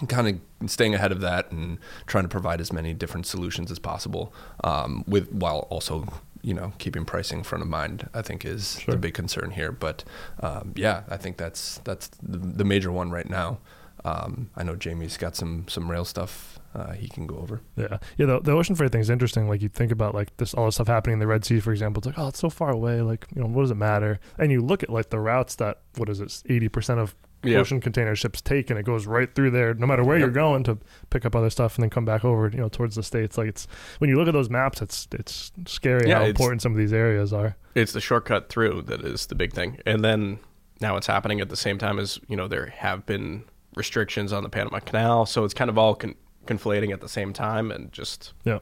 [0.09, 3.79] kind of staying ahead of that and trying to provide as many different solutions as
[3.79, 4.33] possible,
[4.64, 6.07] um, with while also
[6.43, 8.09] you know keeping pricing front of mind.
[8.14, 8.93] I think is Sure.
[8.95, 9.71] the big concern here.
[9.73, 10.05] But
[10.43, 13.59] um, yeah, I think that's that's the, the major one right now.
[14.05, 17.61] Um, I know Jamie's got some some rail stuff uh, he can go over.
[17.77, 18.27] Yeah, yeah.
[18.27, 19.49] The, the ocean freight thing is interesting.
[19.49, 21.73] Like you think about like this all this stuff happening in the Red Sea, for
[21.73, 22.01] example.
[22.01, 23.03] It's like oh, it's so far away.
[23.03, 24.19] Like you know, what does it matter?
[24.39, 27.59] And you look at like the routes that what is it, eighty percent of Yeah.
[27.59, 30.25] ocean container ships take, and it goes right through there, no matter where Yep.
[30.27, 30.79] you're going to
[31.11, 33.37] pick up other stuff, and then come back over, you know, towards the states.
[33.37, 33.67] Like it's
[33.99, 36.79] when you look at those maps, it's it's scary Yeah, how it's- important some of
[36.79, 37.57] these areas are.
[37.75, 39.79] It's the shortcut through that is the big thing.
[39.87, 40.39] And then
[40.81, 43.45] now it's happening at the same time as, you know, there have been
[43.76, 45.26] restrictions on the Panama Canal.
[45.26, 46.14] So it's kind of all con-
[46.46, 48.59] conflating at the same time and just Yeah.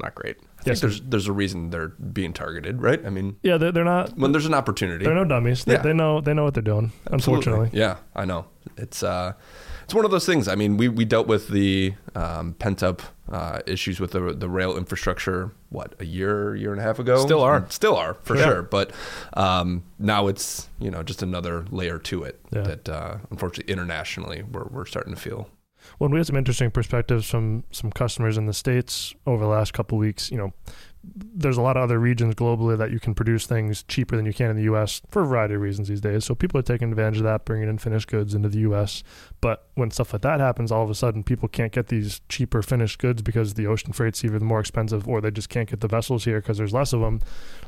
[0.00, 0.36] not great.
[0.60, 3.04] I think there's there's a reason they're being targeted, right?
[3.04, 4.16] I mean, Yeah, they're, they're not.
[4.16, 5.64] when there's an opportunity, They're no dummies.
[5.64, 5.82] They, Yeah.
[5.82, 6.92] they know they know what they're doing.
[7.12, 7.14] Absolutely.
[7.52, 8.46] Unfortunately, Yeah, I know.
[8.76, 9.32] It's uh,
[9.84, 10.48] it's one of those things.
[10.48, 14.48] I mean, we, we dealt with the um, pent up uh, issues with the the
[14.48, 15.52] rail infrastructure.
[15.70, 17.24] What a year, year and a half ago.
[17.24, 17.66] Still are.
[17.70, 18.44] still are for Yeah.
[18.44, 18.62] sure.
[18.62, 18.92] But
[19.34, 22.62] um, now it's you know just another layer to it Yeah.
[22.62, 25.48] that uh, unfortunately internationally we're we're starting to feel.
[25.98, 29.72] Well, we had some interesting perspectives from some customers in the states over the last
[29.72, 30.30] couple of weeks.
[30.30, 30.52] You know,
[31.04, 34.32] there's a lot of other regions globally that you can produce things cheaper than you
[34.32, 35.02] can in the U.S.
[35.10, 36.24] for a variety of reasons these days.
[36.24, 39.02] So people are taking advantage of that, bringing in finished goods into the U.S.
[39.40, 42.62] But when stuff like that happens, all of a sudden people can't get these cheaper
[42.62, 45.88] finished goods because the ocean freight's even more expensive or they just can't get the
[45.88, 47.20] vessels here because there's less of them.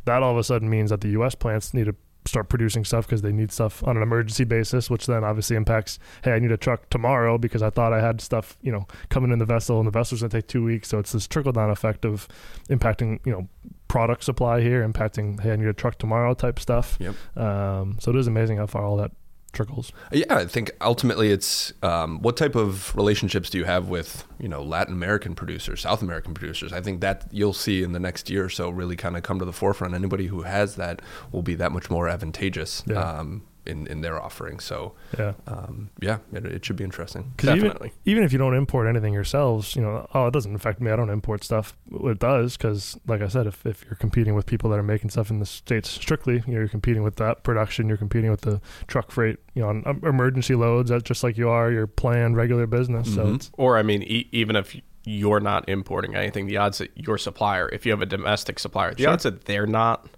[0.05, 1.35] That all of a sudden means that the U.S.
[1.35, 5.07] plants need to start producing stuff because they need stuff on an emergency basis, which
[5.07, 8.57] then obviously impacts, hey, I need a truck tomorrow because I thought I had stuff,
[8.63, 10.89] you know, coming in the vessel and the vessel's gonna take two weeks.
[10.89, 12.29] So it's this trickle down effect of
[12.69, 13.49] impacting, you know,
[13.89, 16.97] product supply here, impacting, hey, I need a truck tomorrow type stuff.
[16.99, 17.15] Yep.
[17.37, 19.13] Um, so it is amazing how far all that
[19.55, 19.93] trickles.
[20.12, 24.49] Yeah, I think ultimately it's um, what type of relationships do you have with you
[24.49, 26.73] know Latin American producers, South American producers?
[26.73, 29.38] I think that you'll see in the next year or so really kind of come
[29.38, 29.95] to the forefront.
[29.95, 31.01] Anybody who has that
[31.33, 32.97] will be that much more advantageous Yeah.
[33.01, 34.61] um, in in their offering.
[34.61, 35.33] So Yeah.
[35.46, 37.33] um, yeah, it, it should be interesting.
[37.37, 37.92] Because even, Definitely.
[38.05, 40.90] even if you don't import anything yourselves, you know, oh, it doesn't affect me.
[40.90, 41.77] I don't import stuff.
[41.92, 45.11] It does because, like I said, if, if you're competing with people that are making
[45.11, 47.88] stuff in the states strictly, you know, you're competing with that production.
[47.88, 50.90] You're competing with the truck freight, you know, on um, emergency loads.
[50.90, 53.14] That's just like you are your planned regular business.
[53.14, 53.35] So Mhm.
[53.37, 57.18] it's Or, I mean, e- even if you're not importing anything, the odds that your
[57.18, 59.12] supplier, if you have a domestic supplier, the Sure.
[59.12, 60.09] odds that they're not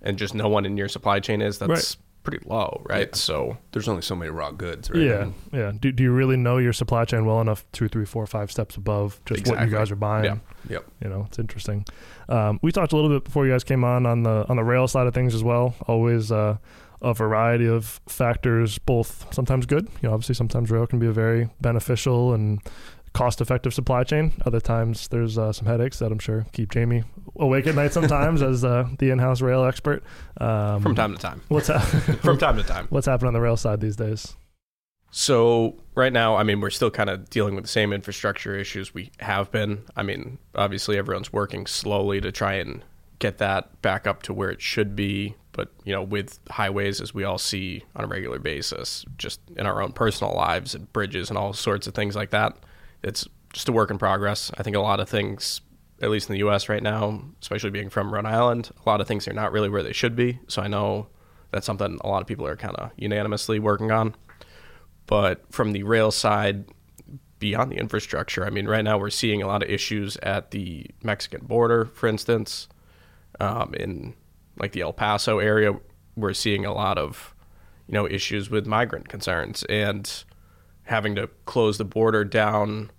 [0.00, 3.08] and just no one in your supply chain is, that's pretty low, right?
[3.10, 3.14] Yeah.
[3.16, 5.00] So, There's only so many raw goods, right?
[5.00, 5.72] yeah, yeah.
[5.78, 7.64] Do, do you really know your supply chain well enough?
[7.70, 10.24] Two, three, four, five steps above just what you guys are buying.
[10.24, 10.36] Yeah.
[10.70, 10.84] Yep.
[11.02, 11.84] you know it's interesting
[12.30, 14.64] um, we talked a little bit before you guys came on on the on the
[14.64, 16.56] rail side of things as well always uh,
[17.02, 21.12] a variety of factors both sometimes good you know obviously sometimes rail can be a
[21.12, 22.60] very beneficial and
[23.14, 27.02] cost effective supply chain other times there's uh, some headaches that i'm sure keep jamie
[27.38, 30.02] awake at night sometimes as uh, the in-house rail expert
[30.40, 31.40] um, from time to time.
[31.48, 31.80] what's hap-
[32.22, 32.86] From time to time.
[32.90, 34.34] what's happening on the rail side these days
[35.10, 38.92] So right now, I mean, we're still kind of dealing with the same infrastructure issues
[38.92, 39.84] we have been.
[39.94, 42.82] I mean, obviously, everyone's working slowly to try and
[43.20, 45.36] get that back up to where it should be.
[45.52, 49.66] But you know, with highways, as we all see on a regular basis, just in
[49.66, 52.56] our own personal lives and bridges and all sorts of things like that,
[53.04, 54.50] it's just a work in progress.
[54.58, 55.60] I think a lot of things
[56.02, 56.68] at least in the U.S.
[56.68, 59.82] right now, especially being from Rhode Island, a lot of things are not really where
[59.82, 60.40] they should be.
[60.48, 61.06] So I know
[61.50, 64.14] that's something a lot of people are kind of unanimously working on.
[65.06, 66.64] But from the rail side,
[67.38, 70.86] beyond the infrastructure, I mean, right now we're seeing a lot of issues at the
[71.02, 72.68] Mexican border, for instance.
[73.40, 74.14] Um, in
[74.58, 75.72] like the El Paso area,
[76.16, 77.34] we're seeing a lot of,
[77.86, 80.24] you know, issues with migrant concerns and
[80.84, 82.90] having to close the border down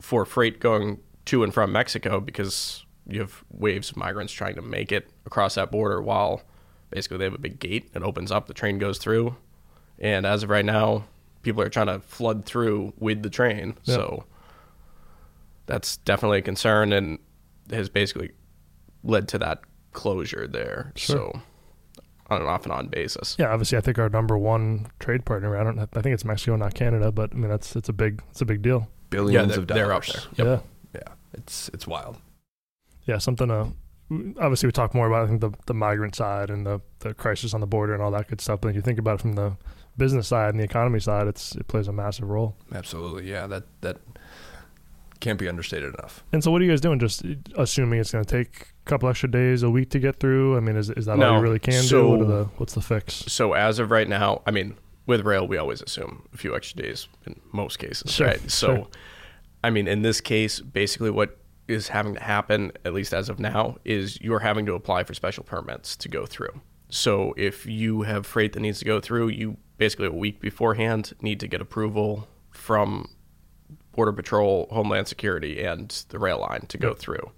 [0.00, 4.62] for freight going to and from Mexico because you have waves of migrants trying to
[4.62, 6.42] make it across that border while
[6.90, 9.36] basically they have a big gate that opens up, the train goes through.
[9.98, 11.04] And as of right now,
[11.42, 13.76] people are trying to flood through with the train.
[13.84, 13.94] Yeah.
[13.94, 14.24] So
[15.66, 17.18] that's definitely a concern and
[17.70, 18.32] has basically
[19.04, 19.60] led to that
[19.92, 20.92] closure there.
[20.96, 21.16] Sure.
[21.16, 21.42] So
[22.30, 23.36] on an off and on basis.
[23.38, 25.56] Yeah, obviously, I think our number one trade partner.
[25.56, 25.78] I don't.
[25.78, 28.44] I think it's Mexico, not Canada, but I mean that's it's a big it's a
[28.44, 28.88] big deal.
[29.10, 30.26] Billions they're, of they're up dollars.
[30.36, 30.46] there.
[30.46, 30.64] Yep.
[30.94, 32.16] Yeah, Yeah, it's it's wild.
[33.04, 33.72] yeah, something to.
[34.40, 37.54] Obviously, we talk more about I think the the migrant side and the the crisis
[37.54, 38.60] on the border and all that good stuff.
[38.60, 39.56] But if you think about it from the
[39.96, 42.56] business side and the economy side, it's it plays a massive role.
[42.74, 43.46] Absolutely, yeah.
[43.46, 43.98] That that
[45.20, 46.24] can't be understated enough.
[46.32, 46.98] And so, what are you guys doing?
[46.98, 47.24] Just
[47.56, 50.56] assuming it's going to take a couple extra days, a week to get through.
[50.56, 52.08] I mean, is is that all you really can So- do?
[52.08, 53.14] What are the what's the fix?
[53.28, 54.76] So as of right now, I mean,
[55.10, 58.50] with rail, we always assume a few extra days in most cases, Sure, right?
[58.50, 58.86] So, sure.
[59.62, 61.36] I mean, in this case, basically what
[61.68, 65.12] is having to happen, at least as of now, is you're having to apply for
[65.12, 66.60] special permits to go through.
[66.88, 71.12] So if you have freight that needs to go through, you basically a week beforehand
[71.20, 73.08] need to get approval from
[73.92, 77.30] Border Patrol, Homeland Security, and the rail line to go through.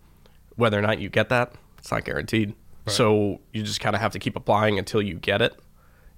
[0.57, 2.55] Whether or not you get that, it's not guaranteed.
[2.87, 5.55] So you just kind of have to keep applying until you get it,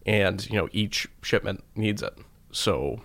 [0.07, 2.17] and you know each shipment needs it.
[2.53, 3.01] So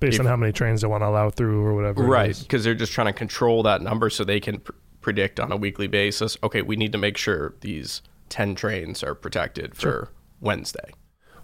[0.00, 2.02] Based if- on how many trains they want to allow through or whatever.
[2.04, 5.50] right, because they're just trying to control that number so they can pr- predict on
[5.52, 6.36] a weekly basis.
[6.42, 10.08] Okay, we need to make sure these ten trains are protected for Sure.
[10.40, 10.92] Wednesday.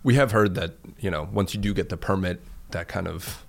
[0.03, 2.41] We have heard that you know once you do get the permit,
[2.71, 3.45] that kind of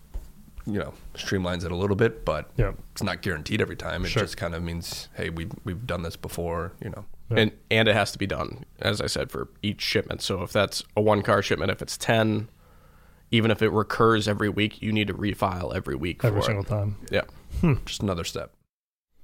[0.65, 2.71] you know streamlines it a little bit, but Yeah.
[2.93, 4.03] it's not guaranteed every time.
[4.05, 4.23] It Sure.
[4.23, 6.73] just kind of means hey, we we've done this before.
[6.83, 7.39] You know, Yeah.
[7.39, 10.21] And and it has to be done, as I said, for each shipment.
[10.21, 12.49] So if that's a one car shipment, if it's ten,
[13.31, 16.67] even if it recurs every week, you need to refile every week every single it.
[16.67, 16.97] time.
[17.09, 17.23] Yeah,
[17.61, 17.73] hmm.
[17.85, 18.53] just another step.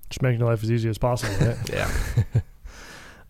[0.10, 1.58] Just making your life as easy as possible, right?
[1.70, 1.92] yeah.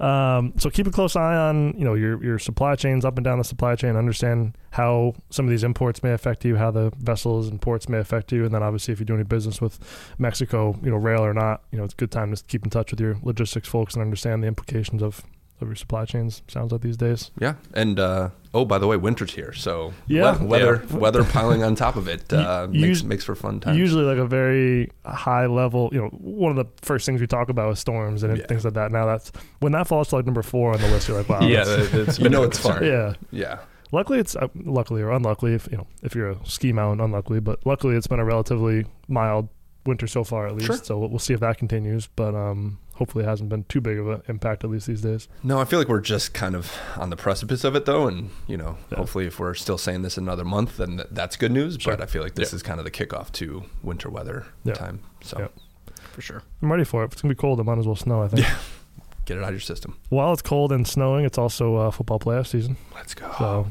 [0.01, 3.23] Um, so keep a close eye on you know your your supply chains up and
[3.23, 3.95] down the supply chain.
[3.95, 7.99] Understand how some of these imports may affect you, how the vessels and ports may
[7.99, 9.79] affect you, and then obviously if you do any business with
[10.17, 12.71] Mexico, you know rail or not, you know it's a good time to keep in
[12.71, 15.23] touch with your logistics folks and understand the implications of
[15.61, 16.41] of your supply chains.
[16.47, 17.31] Sounds like these days.
[17.39, 20.37] Yeah, and uh, oh, by the way, winter's here, so Yeah.
[20.39, 20.97] we- weather Yeah.
[20.97, 23.77] weather piling on top of it uh, makes makes for fun times.
[23.77, 25.89] Usually like a very high level.
[25.91, 28.45] You know, one of the first things we talk about is storms and Yeah.
[28.47, 28.91] things like that.
[28.91, 31.07] Now that's when that falls to like number four on the list.
[31.07, 32.83] You're like, wow, yeah, that's- that- You know it's fun.
[32.83, 33.13] yeah.
[33.31, 33.59] yeah,
[33.93, 37.39] Luckily, it's uh, luckily or unluckily if you know if you're a ski mountain, unluckily,
[37.41, 39.49] but luckily it's been a relatively mild
[39.85, 40.67] winter so far at least.
[40.67, 40.77] Sure.
[40.77, 43.97] So we'll, we'll see if that continues, but um, hopefully it hasn't been too big
[43.97, 45.27] of an impact at least these days.
[45.43, 48.29] no, I feel like we're just kind of on the precipice of it, though, and
[48.47, 48.97] you know, Yeah.
[48.99, 51.77] hopefully, if we're still saying this another month, then th- that's good news.
[51.79, 51.95] Sure.
[51.95, 52.57] But I feel like this Yeah.
[52.57, 54.73] is kind of the kickoff to winter weather Yeah.
[54.73, 54.99] time.
[55.21, 55.93] So Yeah.
[56.11, 56.43] for sure.
[56.61, 57.07] I'm ready for it.
[57.07, 58.21] If it's gonna be cold, it might as well snow.
[58.21, 58.43] I think.
[58.47, 58.55] Yeah.
[59.25, 59.95] get it out of your system.
[60.09, 62.75] While it's cold and snowing, it's also uh, football playoff season.
[62.95, 63.31] Let's go.
[63.37, 63.67] So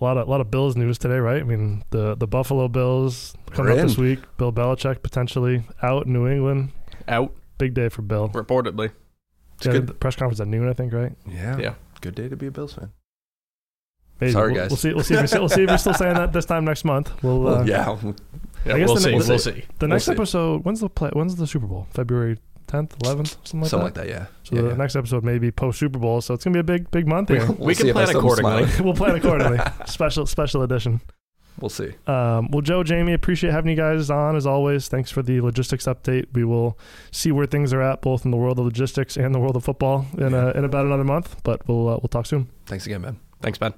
[0.00, 1.40] a lot of a lot of Bills news today, right?
[1.40, 4.18] I mean the the Buffalo Bills coming up this week.
[4.38, 6.70] Bill Belichick potentially out in New England.
[7.06, 8.28] Out Big day for Bill.
[8.30, 8.90] reportedly.
[9.58, 9.86] It's Yeah, good.
[9.86, 11.12] the press conference at noon, I think, right?
[11.28, 11.74] Yeah, Yeah.
[12.00, 12.90] Good day to be a Bills fan.
[14.20, 14.32] Maybe.
[14.32, 14.70] Sorry, we'll, guys.
[14.70, 14.92] We'll see.
[14.94, 15.14] We'll see.
[15.14, 17.12] If you're, we'll see if you're still saying that this time next month.
[17.22, 17.38] We'll.
[17.40, 17.96] Well, uh, yeah,
[18.66, 19.12] Yeah, I guess we'll the see.
[19.12, 19.64] next- We'll see.
[19.78, 20.12] The next see.
[20.12, 20.64] episode.
[20.64, 21.10] When's the play?
[21.12, 21.86] When's the Super Bowl?
[21.90, 23.84] February 10th, 11th, something like something that.
[23.84, 24.08] like that.
[24.08, 24.26] Yeah.
[24.42, 24.74] So yeah, the yeah.
[24.74, 26.20] next episode may be post Super Bowl.
[26.20, 27.46] So it's gonna be a big, big month We- here.
[27.46, 28.66] we'll We can plan accordingly.
[28.80, 29.58] we'll plan accordingly.
[29.86, 31.00] special, special edition.
[31.60, 31.92] We'll see.
[32.06, 34.88] Um, well, Joe, Jamie, appreciate having you guys on as always.
[34.88, 36.26] Thanks for the logistics update.
[36.32, 36.78] We will
[37.10, 39.64] see where things are at, both in the world of logistics and the world of
[39.64, 41.42] football, in, uh, in about another month.
[41.44, 42.48] But we'll uh, we'll talk soon.
[42.66, 43.20] Thanks again, man.
[43.40, 43.74] Thanks, Ben.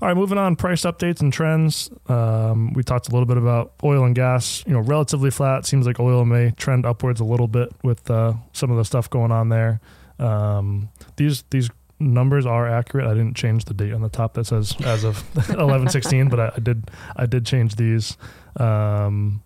[0.00, 0.54] All right, moving on.
[0.54, 1.90] Price updates and trends.
[2.08, 4.62] Um, we talked a little bit about oil and gas.
[4.64, 5.66] You know, relatively flat.
[5.66, 9.10] Seems like oil may trend upwards a little bit with uh, some of the stuff
[9.10, 9.80] going on there.
[10.20, 11.68] Um, these these
[12.00, 13.06] numbers are accurate.
[13.06, 16.40] I didn't change the date on the top that says as of eleven sixteen, but
[16.40, 18.16] I, I did I did change these.
[18.56, 19.42] Um,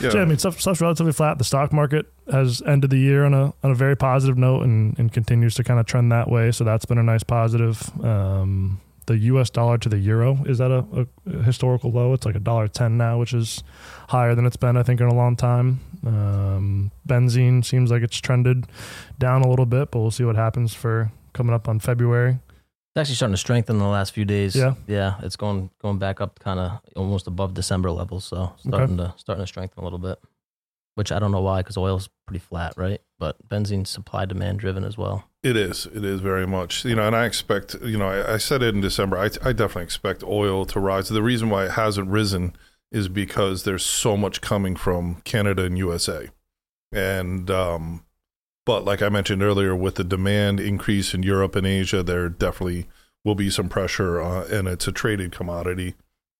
[0.00, 0.10] Yeah.
[0.10, 1.38] so, I mean, stuff, stuff's relatively flat.
[1.38, 4.98] The stock market has ended the year on a on a very positive note and,
[4.98, 6.50] and continues to kind of trend that way.
[6.52, 7.90] So that's been a nice positive.
[8.04, 9.50] Um, the U.S.
[9.50, 12.14] dollar to the euro is at a, a historical low.
[12.14, 13.62] It's like a dollar ten now, which is
[14.08, 15.80] higher than it's been I think in a long time.
[16.06, 18.66] Um, benzene seems like it's trended
[19.18, 22.38] down a little bit, but we'll see what happens for coming up on February.
[22.94, 24.54] It's actually starting to strengthen in the last few days.
[24.54, 24.74] Yeah.
[24.86, 28.24] yeah, it's going going back up, kind of almost above December levels.
[28.24, 30.18] So starting to starting to strengthen a little bit,
[30.94, 33.00] which I don't know why because oil's pretty flat, right?
[33.18, 35.24] But benzene's supply demand driven as well.
[35.42, 35.86] It is.
[35.86, 36.84] It is very much.
[36.84, 37.74] You know, and I expect.
[37.82, 39.18] You know, I, I said it in December.
[39.18, 41.08] I, I definitely expect oil to rise.
[41.08, 42.54] The reason why it hasn't risen
[42.92, 46.28] is because there's so much coming from Canada and USA,
[46.92, 48.04] and um,
[48.64, 52.86] but like I mentioned earlier, with the demand increase in Europe and Asia, there definitely
[53.24, 55.94] will be some pressure, uh, and it's a traded commodity.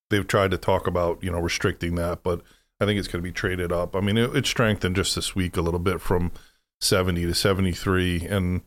[0.09, 2.41] They've tried to talk about you know restricting that, but
[2.79, 3.95] I think it's going to be traded up.
[3.95, 6.31] I mean, it, it strengthened just this week a little bit from
[6.81, 8.61] 70 to 73, and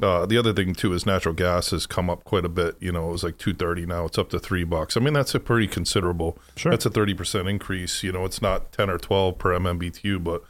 [0.00, 2.76] uh, the other thing too is natural gas has come up quite a bit.
[2.80, 3.84] You know, it was like two thirty.
[3.84, 4.96] Now it's up to three bucks.
[4.96, 6.38] I mean, that's a pretty considerable.
[6.56, 6.70] Sure.
[6.70, 8.02] That's a thirty percent increase.
[8.02, 10.44] You know, it's not ten or twelve per MMBTU, but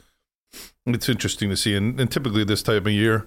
[0.86, 1.74] it's interesting to see.
[1.74, 3.26] And, and typically this type of year,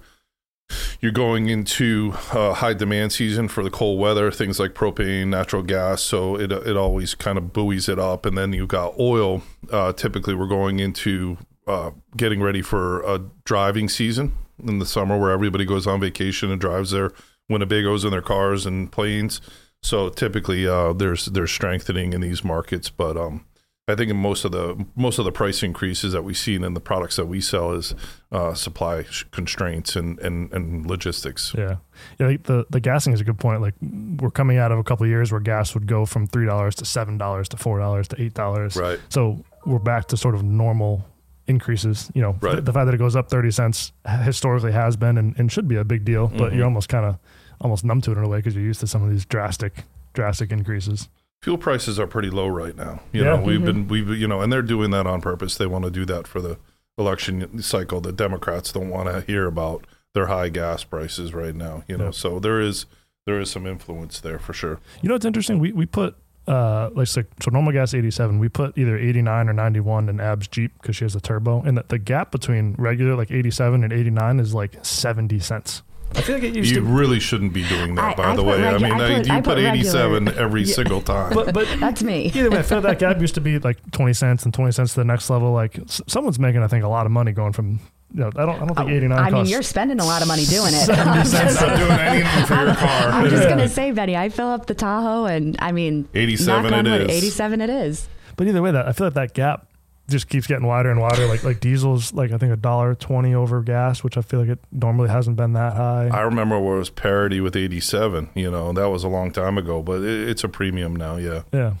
[1.00, 5.62] you're going into uh, high demand season for the cold weather, things like propane, natural
[5.62, 6.02] gas.
[6.02, 8.24] So it it always kind of buoys it up.
[8.24, 9.42] And then you've got oil.
[9.70, 14.32] Uh, typically, we're going into uh, getting ready for a driving season
[14.62, 17.12] in the summer where everybody goes on vacation and drives their
[17.50, 19.40] Winnebagos in their cars and planes.
[19.82, 23.44] So typically, uh, there's there's strengthening in these markets, but um,
[23.88, 26.74] I think in most of the most of the price increases that we've seen in
[26.74, 27.96] the products that we sell is
[28.30, 31.52] uh, supply sh- constraints and, and, and logistics.
[31.58, 31.76] Yeah,
[32.20, 32.36] yeah.
[32.44, 33.60] The the gassing is a good point.
[33.60, 33.74] Like
[34.20, 36.76] we're coming out of a couple of years where gas would go from three dollars
[36.76, 38.76] to seven dollars to four dollars to eight dollars.
[38.76, 39.00] Right.
[39.08, 41.04] So we're back to sort of normal
[41.48, 42.08] increases.
[42.14, 42.64] You know, Right.
[42.64, 43.90] the fact that it goes up thirty cents
[44.22, 46.56] historically has been and, and should be a big deal, but Mhm.
[46.56, 47.18] you're almost kind of
[47.60, 49.82] almost numb to it in a way because you're used to some of these drastic
[50.14, 51.08] drastic increases.
[51.42, 53.00] Fuel prices are pretty low right now.
[53.12, 53.36] You Yeah.
[53.36, 55.56] know, we've been we've you know, and they're doing that on purpose.
[55.56, 56.56] They want to do that for the
[56.96, 58.00] election cycle.
[58.00, 61.82] The Democrats don't want to hear about their high gas prices right now.
[61.88, 62.10] You know, Yeah.
[62.12, 62.86] so there is
[63.26, 64.78] there is some influence there for sure.
[65.00, 65.58] You know what's interesting?
[65.58, 66.14] We we put
[66.46, 70.48] uh like so, so normal gas 87 we put either 89 or 91 in ab's
[70.48, 73.92] jeep because she has a turbo and the, the gap between regular like 87 and
[73.92, 75.82] 89 is like 70 cents
[76.14, 78.36] i feel like it used You to really shouldn't be doing that, I- by I
[78.36, 78.66] the put way.
[78.68, 80.42] I mean, I put- you put, put 87 regular.
[80.44, 80.74] every Yeah.
[80.74, 81.32] single time.
[81.34, 82.26] but but That's me.
[82.34, 84.94] either way i feel that gap used to be like 20 cents and 20 cents
[84.94, 87.52] to the next level like s- someone's making i think a lot of money going
[87.52, 87.80] from
[88.14, 90.28] you know i don't i don't think 89 I mean, you're spending a lot of
[90.28, 90.84] money doing it.
[90.84, 93.08] 70 cents not doing anything for your car.
[93.08, 96.72] I'm just gonna say, Betty, I fill up the Tahoe, and I mean, 87 knock
[96.72, 97.16] on it wood, is.
[97.16, 98.08] 87 it is.
[98.36, 99.66] but either way that i feel like that gap
[100.12, 103.34] just keeps getting wider and wider like like diesel's like i think a dollar 20
[103.34, 106.76] over gas which i feel like it normally hasn't been that high I remember where
[106.76, 108.28] it was parity with 87.
[108.34, 111.42] You know, that was a long time ago, but it, it's a premium now, yeah.
[111.52, 111.74] yeah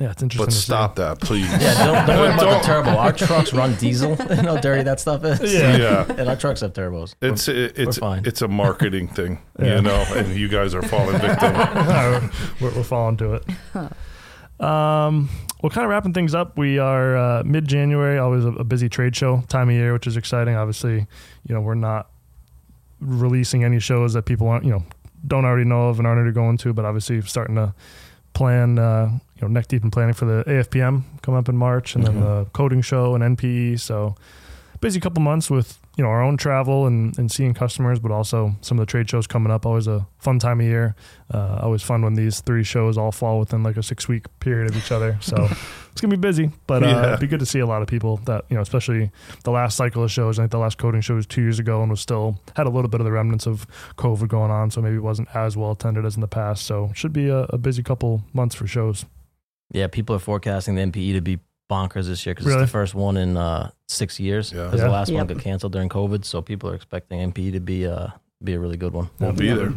[0.00, 0.62] yeah it's interesting But to see.
[0.62, 1.50] stop that, please.
[1.52, 2.90] Yeah, don't, don't worry about the turbo.
[2.90, 4.16] Our trucks run diesel.
[4.30, 5.52] You know how dirty that stuff is.
[5.52, 5.76] Yeah.
[5.76, 6.12] yeah.
[6.18, 7.14] and our trucks have turbos.
[7.20, 8.24] It's it, it's fine.
[8.24, 9.76] it's a marketing thing, Yeah.
[9.76, 11.52] you know, and you guys are falling victim.
[12.60, 14.64] We're, we're falling to it.
[14.64, 15.28] Um,
[15.62, 16.58] well, kind of wrapping things up.
[16.58, 20.06] We are uh, mid January, always a, a busy trade show time of year, which
[20.06, 20.56] is exciting.
[20.56, 21.06] Obviously,
[21.46, 22.10] you know we're not
[23.00, 24.84] releasing any shows that people aren't, you know,
[25.26, 27.74] don't already know of and aren't already going to, but obviously starting to
[28.32, 31.94] plan, uh, you know, neck deep in planning for the AFPM coming up in March,
[31.94, 33.80] and then the coatings show and NPE.
[33.80, 34.14] So
[34.80, 38.54] busy couple months with you know our own travel and, and seeing customers, but also
[38.62, 39.66] some of the trade shows coming up.
[39.66, 40.94] Always a fun time of year.
[41.32, 44.70] Uh, always fun when these three shows all fall within like a six week period
[44.70, 45.18] of each other.
[45.22, 45.48] So
[45.92, 47.06] it's gonna be busy, but uh, Yeah.
[47.08, 49.10] it'd be good to see a lot of people that you know, especially
[49.44, 50.38] the last cycle of shows.
[50.38, 52.70] I think the last coatings show was two years ago and was still had a
[52.70, 53.66] little bit of the remnants of
[53.98, 56.64] COVID going on, so maybe it wasn't as well attended as in the past.
[56.64, 59.04] So it should be a, a busy couple months for shows.
[59.70, 61.38] Yeah, people are forecasting the NPE to be
[61.70, 62.62] bonkers this year because Really?
[62.62, 64.52] it's the first one in uh, six years.
[64.52, 64.64] Yeah.
[64.64, 64.86] Because Yeah.
[64.86, 65.16] the last Yep.
[65.18, 68.08] one got canceled during COVID, so people are expecting NPE to be uh,
[68.44, 69.08] be a really good one.
[69.20, 69.72] Won't be there.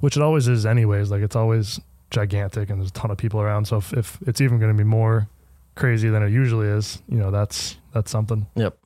[0.00, 3.40] which it always is anyways like it's always gigantic and there's a ton of people
[3.40, 5.28] around so if, if it's even going to be more
[5.74, 8.78] crazy than it usually is you know that's that's something Yep.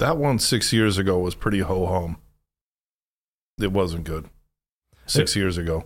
[0.00, 2.16] That one six years ago was pretty ho hum.
[3.60, 4.28] It wasn't good.
[5.06, 5.84] Six years ago.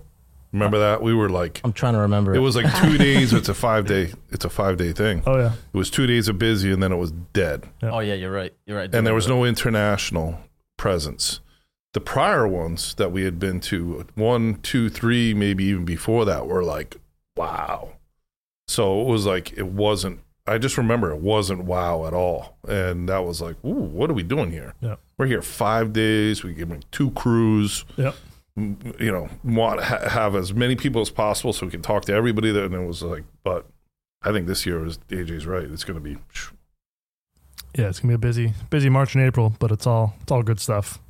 [0.55, 1.03] Remember that?
[1.03, 2.35] We were like I'm trying to remember.
[2.35, 5.23] it was like two days, it's a five day it's a five day thing.
[5.27, 7.69] oh yeah It was two days of busy and then it was dead.
[7.83, 8.55] Oh yeah, you're right.
[8.65, 8.95] You're right.
[8.95, 10.39] and there was no international
[10.79, 11.41] presence.
[11.93, 16.47] The prior ones that we had been to, one, two, three, maybe even before that,
[16.49, 16.97] were like,
[17.37, 17.91] wow.
[18.67, 22.57] So it was like, it wasn't, I just remember it wasn't wow at all.
[22.67, 24.75] And that was like, ooh, what are we doing here?
[24.81, 24.97] Yeah.
[25.19, 26.43] We're here five days.
[26.43, 27.85] We give them two crews.
[27.97, 28.17] Yep.
[28.57, 32.13] You know, want ha- have as many people as possible so we can talk to
[32.13, 32.65] everybody there.
[32.65, 33.67] And it was like, but
[34.23, 35.65] I think this year is AJ's right.
[35.65, 36.19] It's going to be
[37.77, 40.43] Yeah, it's gonna be a busy, busy March and April, but it's all it's all
[40.43, 41.01] good stuff.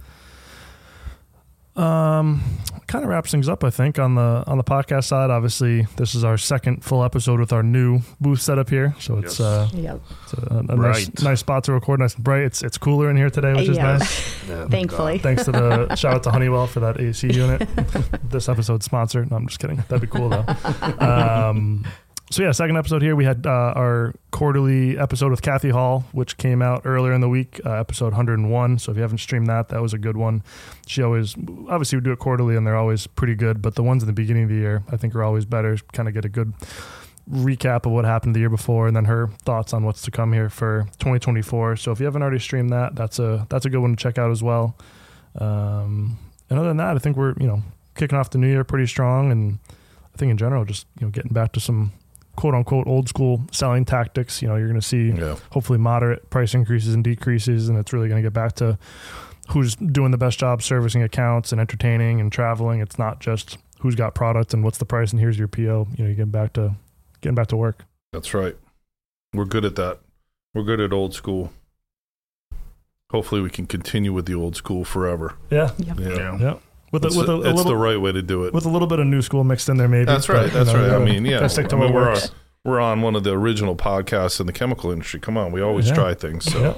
[1.77, 2.43] Um,
[2.87, 5.31] kind of wraps things up, I think, on the on the podcast side.
[5.31, 9.41] Obviously, this is our second full episode with our new booth setup here, so it's
[9.41, 9.41] Yes.
[9.41, 10.01] uh, Yep.
[10.23, 11.23] it's a, a nice Right.
[11.23, 11.99] nice spot to record.
[11.99, 12.43] Nice and bright.
[12.43, 13.97] It's it's cooler in here today, which is Yeah.
[13.99, 14.35] nice.
[14.49, 15.19] Yeah, Thankfully.
[15.19, 17.67] Thanks to the shout out to Honeywell for that AC unit.
[18.29, 19.31] this episode's sponsored.
[19.31, 19.83] No, I'm just kidding.
[19.89, 20.45] That'd be cool though.
[20.99, 21.85] Um,
[22.31, 23.15] so yeah, second episode here.
[23.15, 27.29] We had uh, our quarterly episode with Kathy Hall, which came out earlier in the
[27.29, 28.79] week, uh, episode 101.
[28.79, 30.43] So if you haven't streamed that, that was a good one.
[30.87, 31.37] She always,
[31.69, 33.61] obviously, we do it quarterly, and they're always pretty good.
[33.61, 35.77] But the ones in the beginning of the year, I think, are always better.
[35.93, 36.55] Kind of get a good
[37.31, 40.33] recap of what happened the year before, and then her thoughts on what's to come
[40.33, 41.77] here for 2024.
[41.77, 44.19] So if you haven't already streamed that, that's a that's a good one to check
[44.19, 44.77] out as well.
[45.39, 46.19] Um,
[46.49, 47.63] and other than that, I think we're you know
[47.95, 49.59] kicking off the new year pretty strong, and
[50.15, 51.93] I think in general, just you know getting back to some
[52.37, 54.43] quote unquote old school selling tactics.
[54.43, 55.37] You know, you're going to see yeah.
[55.51, 58.79] hopefully moderate price increases and decreases, and it's really going to get back to
[59.51, 62.81] who's doing the best job servicing accounts and entertaining and traveling.
[62.81, 65.89] It's not just who's got product and what's the price and here's your PO.
[65.97, 66.75] You know, you get back to
[67.21, 67.85] getting back to work.
[68.13, 68.57] That's right.
[69.33, 70.01] We're good at that.
[70.55, 71.53] We're good at old school.
[73.11, 75.35] Hopefully, we can continue with the old school forever.
[75.51, 76.01] Yeah, Yep.
[76.01, 76.09] Yeah.
[76.09, 76.39] Yeah.
[76.39, 76.55] yeah.
[76.95, 78.55] With a, It's, with a, a it's little the right way to do it.
[78.55, 80.05] with a little bit of new school mixed in there, maybe.
[80.05, 80.47] That's but, right.
[80.47, 80.93] you That's know, right.
[81.03, 81.45] I mean, yeah.
[81.49, 82.31] stick to I mean, what we're, works.
[82.65, 85.19] we're on one of the original podcasts in the chemical industry.
[85.19, 85.95] Come on, we always Yeah.
[85.95, 86.45] try things.
[86.45, 86.61] So.
[86.61, 86.75] Yeah.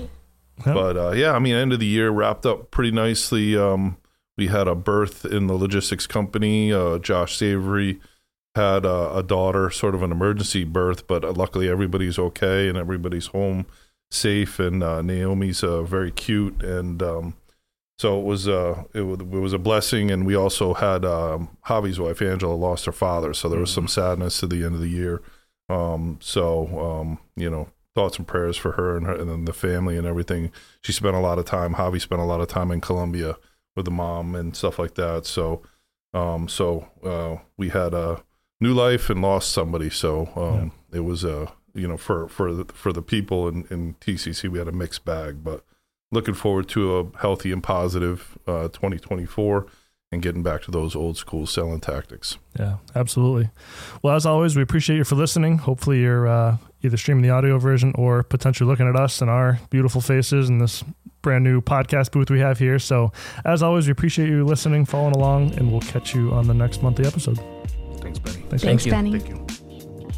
[0.66, 0.72] Yeah.
[0.72, 3.56] But uh, yeah, I mean, end of the year wrapped up pretty nicely.
[3.58, 3.98] Um,
[4.38, 6.72] we had a birth in the logistics company.
[6.72, 8.00] Uh, Josh Savory
[8.54, 12.78] had uh, a daughter, sort of an emergency birth, but uh, luckily everybody's okay and
[12.78, 13.66] everybody's home
[14.10, 14.58] safe.
[14.58, 17.34] And uh, Naomi's uh, very cute, and um,
[17.98, 20.10] so it was uh, it, was, it was a blessing.
[20.10, 23.88] And we also had um, Javi's wife Angela lost her father, so there was some
[23.88, 25.22] sadness to the end of the year.
[25.68, 29.52] Um, so um, you know, thoughts and prayers for her and her and then the
[29.52, 30.52] family and everything.
[30.82, 31.74] She spent a lot of time.
[31.74, 33.36] Javi spent a lot of time in Colombia
[33.74, 35.26] with the mom and stuff like that.
[35.26, 35.62] So,
[36.12, 38.22] um, so uh, we had a
[38.60, 39.88] new life and lost somebody.
[39.90, 43.94] So um, it was a you know for for the, for the people in, in
[43.94, 45.64] TCC we had a mixed bag, but
[46.12, 49.66] looking forward to a healthy and positive uh, 2024
[50.12, 52.38] and getting back to those old school selling tactics.
[52.58, 53.50] Yeah, absolutely.
[54.02, 55.58] Well, as always, we appreciate you for listening.
[55.58, 59.58] Hopefully, you're uh, either streaming the audio version or potentially looking at us and our
[59.70, 60.84] beautiful faces in this
[61.22, 62.78] brand new podcast booth we have here.
[62.78, 63.12] So,
[63.44, 66.82] as always, we appreciate you listening, following along, and we'll catch you on the next
[66.82, 67.40] monthly episode.
[67.98, 68.42] Thanks, Benny.
[68.48, 68.62] Thanks.
[68.62, 68.92] Thanks, you.
[68.92, 69.18] Benny.
[69.18, 69.65] Thank you.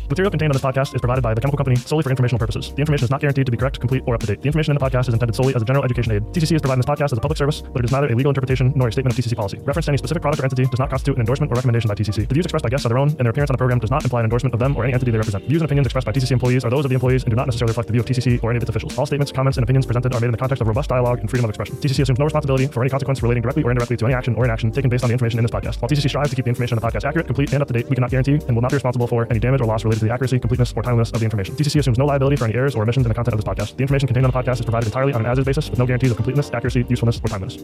[0.09, 2.39] The material contained on this podcast is provided by the chemical company solely for informational
[2.39, 2.73] purposes.
[2.73, 4.41] The information is not guaranteed to be correct, complete, or up to date.
[4.41, 6.23] The information in the podcast is intended solely as a general education aid.
[6.33, 8.31] TCC is providing this podcast as a public service, but it is neither a legal
[8.31, 9.59] interpretation nor a statement of TCC policy.
[9.59, 11.95] Reference to any specific product or entity does not constitute an endorsement or recommendation by
[11.95, 12.27] TCC.
[12.27, 13.91] The views expressed by guests are their own, and their appearance on the program does
[13.91, 15.45] not imply an endorsement of them or any entity they represent.
[15.45, 17.45] Views and opinions expressed by TCC employees are those of the employees and do not
[17.47, 18.97] necessarily reflect the view of TCC or any of its officials.
[18.97, 21.29] All statements, comments, and opinions presented are made in the context of robust dialogue and
[21.29, 21.77] freedom of expression.
[21.77, 24.47] TCC assumes no responsibility for any consequence relating directly or indirectly to any action or
[24.47, 25.83] inaction taken based on the information in this podcast.
[25.83, 27.75] While TCC strives to keep the information in the podcast accurate, complete, and up to
[27.75, 29.98] date, we cannot guarantee and will not be responsible for any damage or loss related
[29.99, 31.55] to the accuracy, completeness, or timeliness of the information.
[31.57, 33.77] TCC assumes no liability for any errors or omissions in the content of this podcast.
[33.77, 35.87] The information contained on the podcast is provided entirely on an as-is basis with no
[35.87, 37.63] guarantees of completeness, accuracy, usefulness, or timeliness.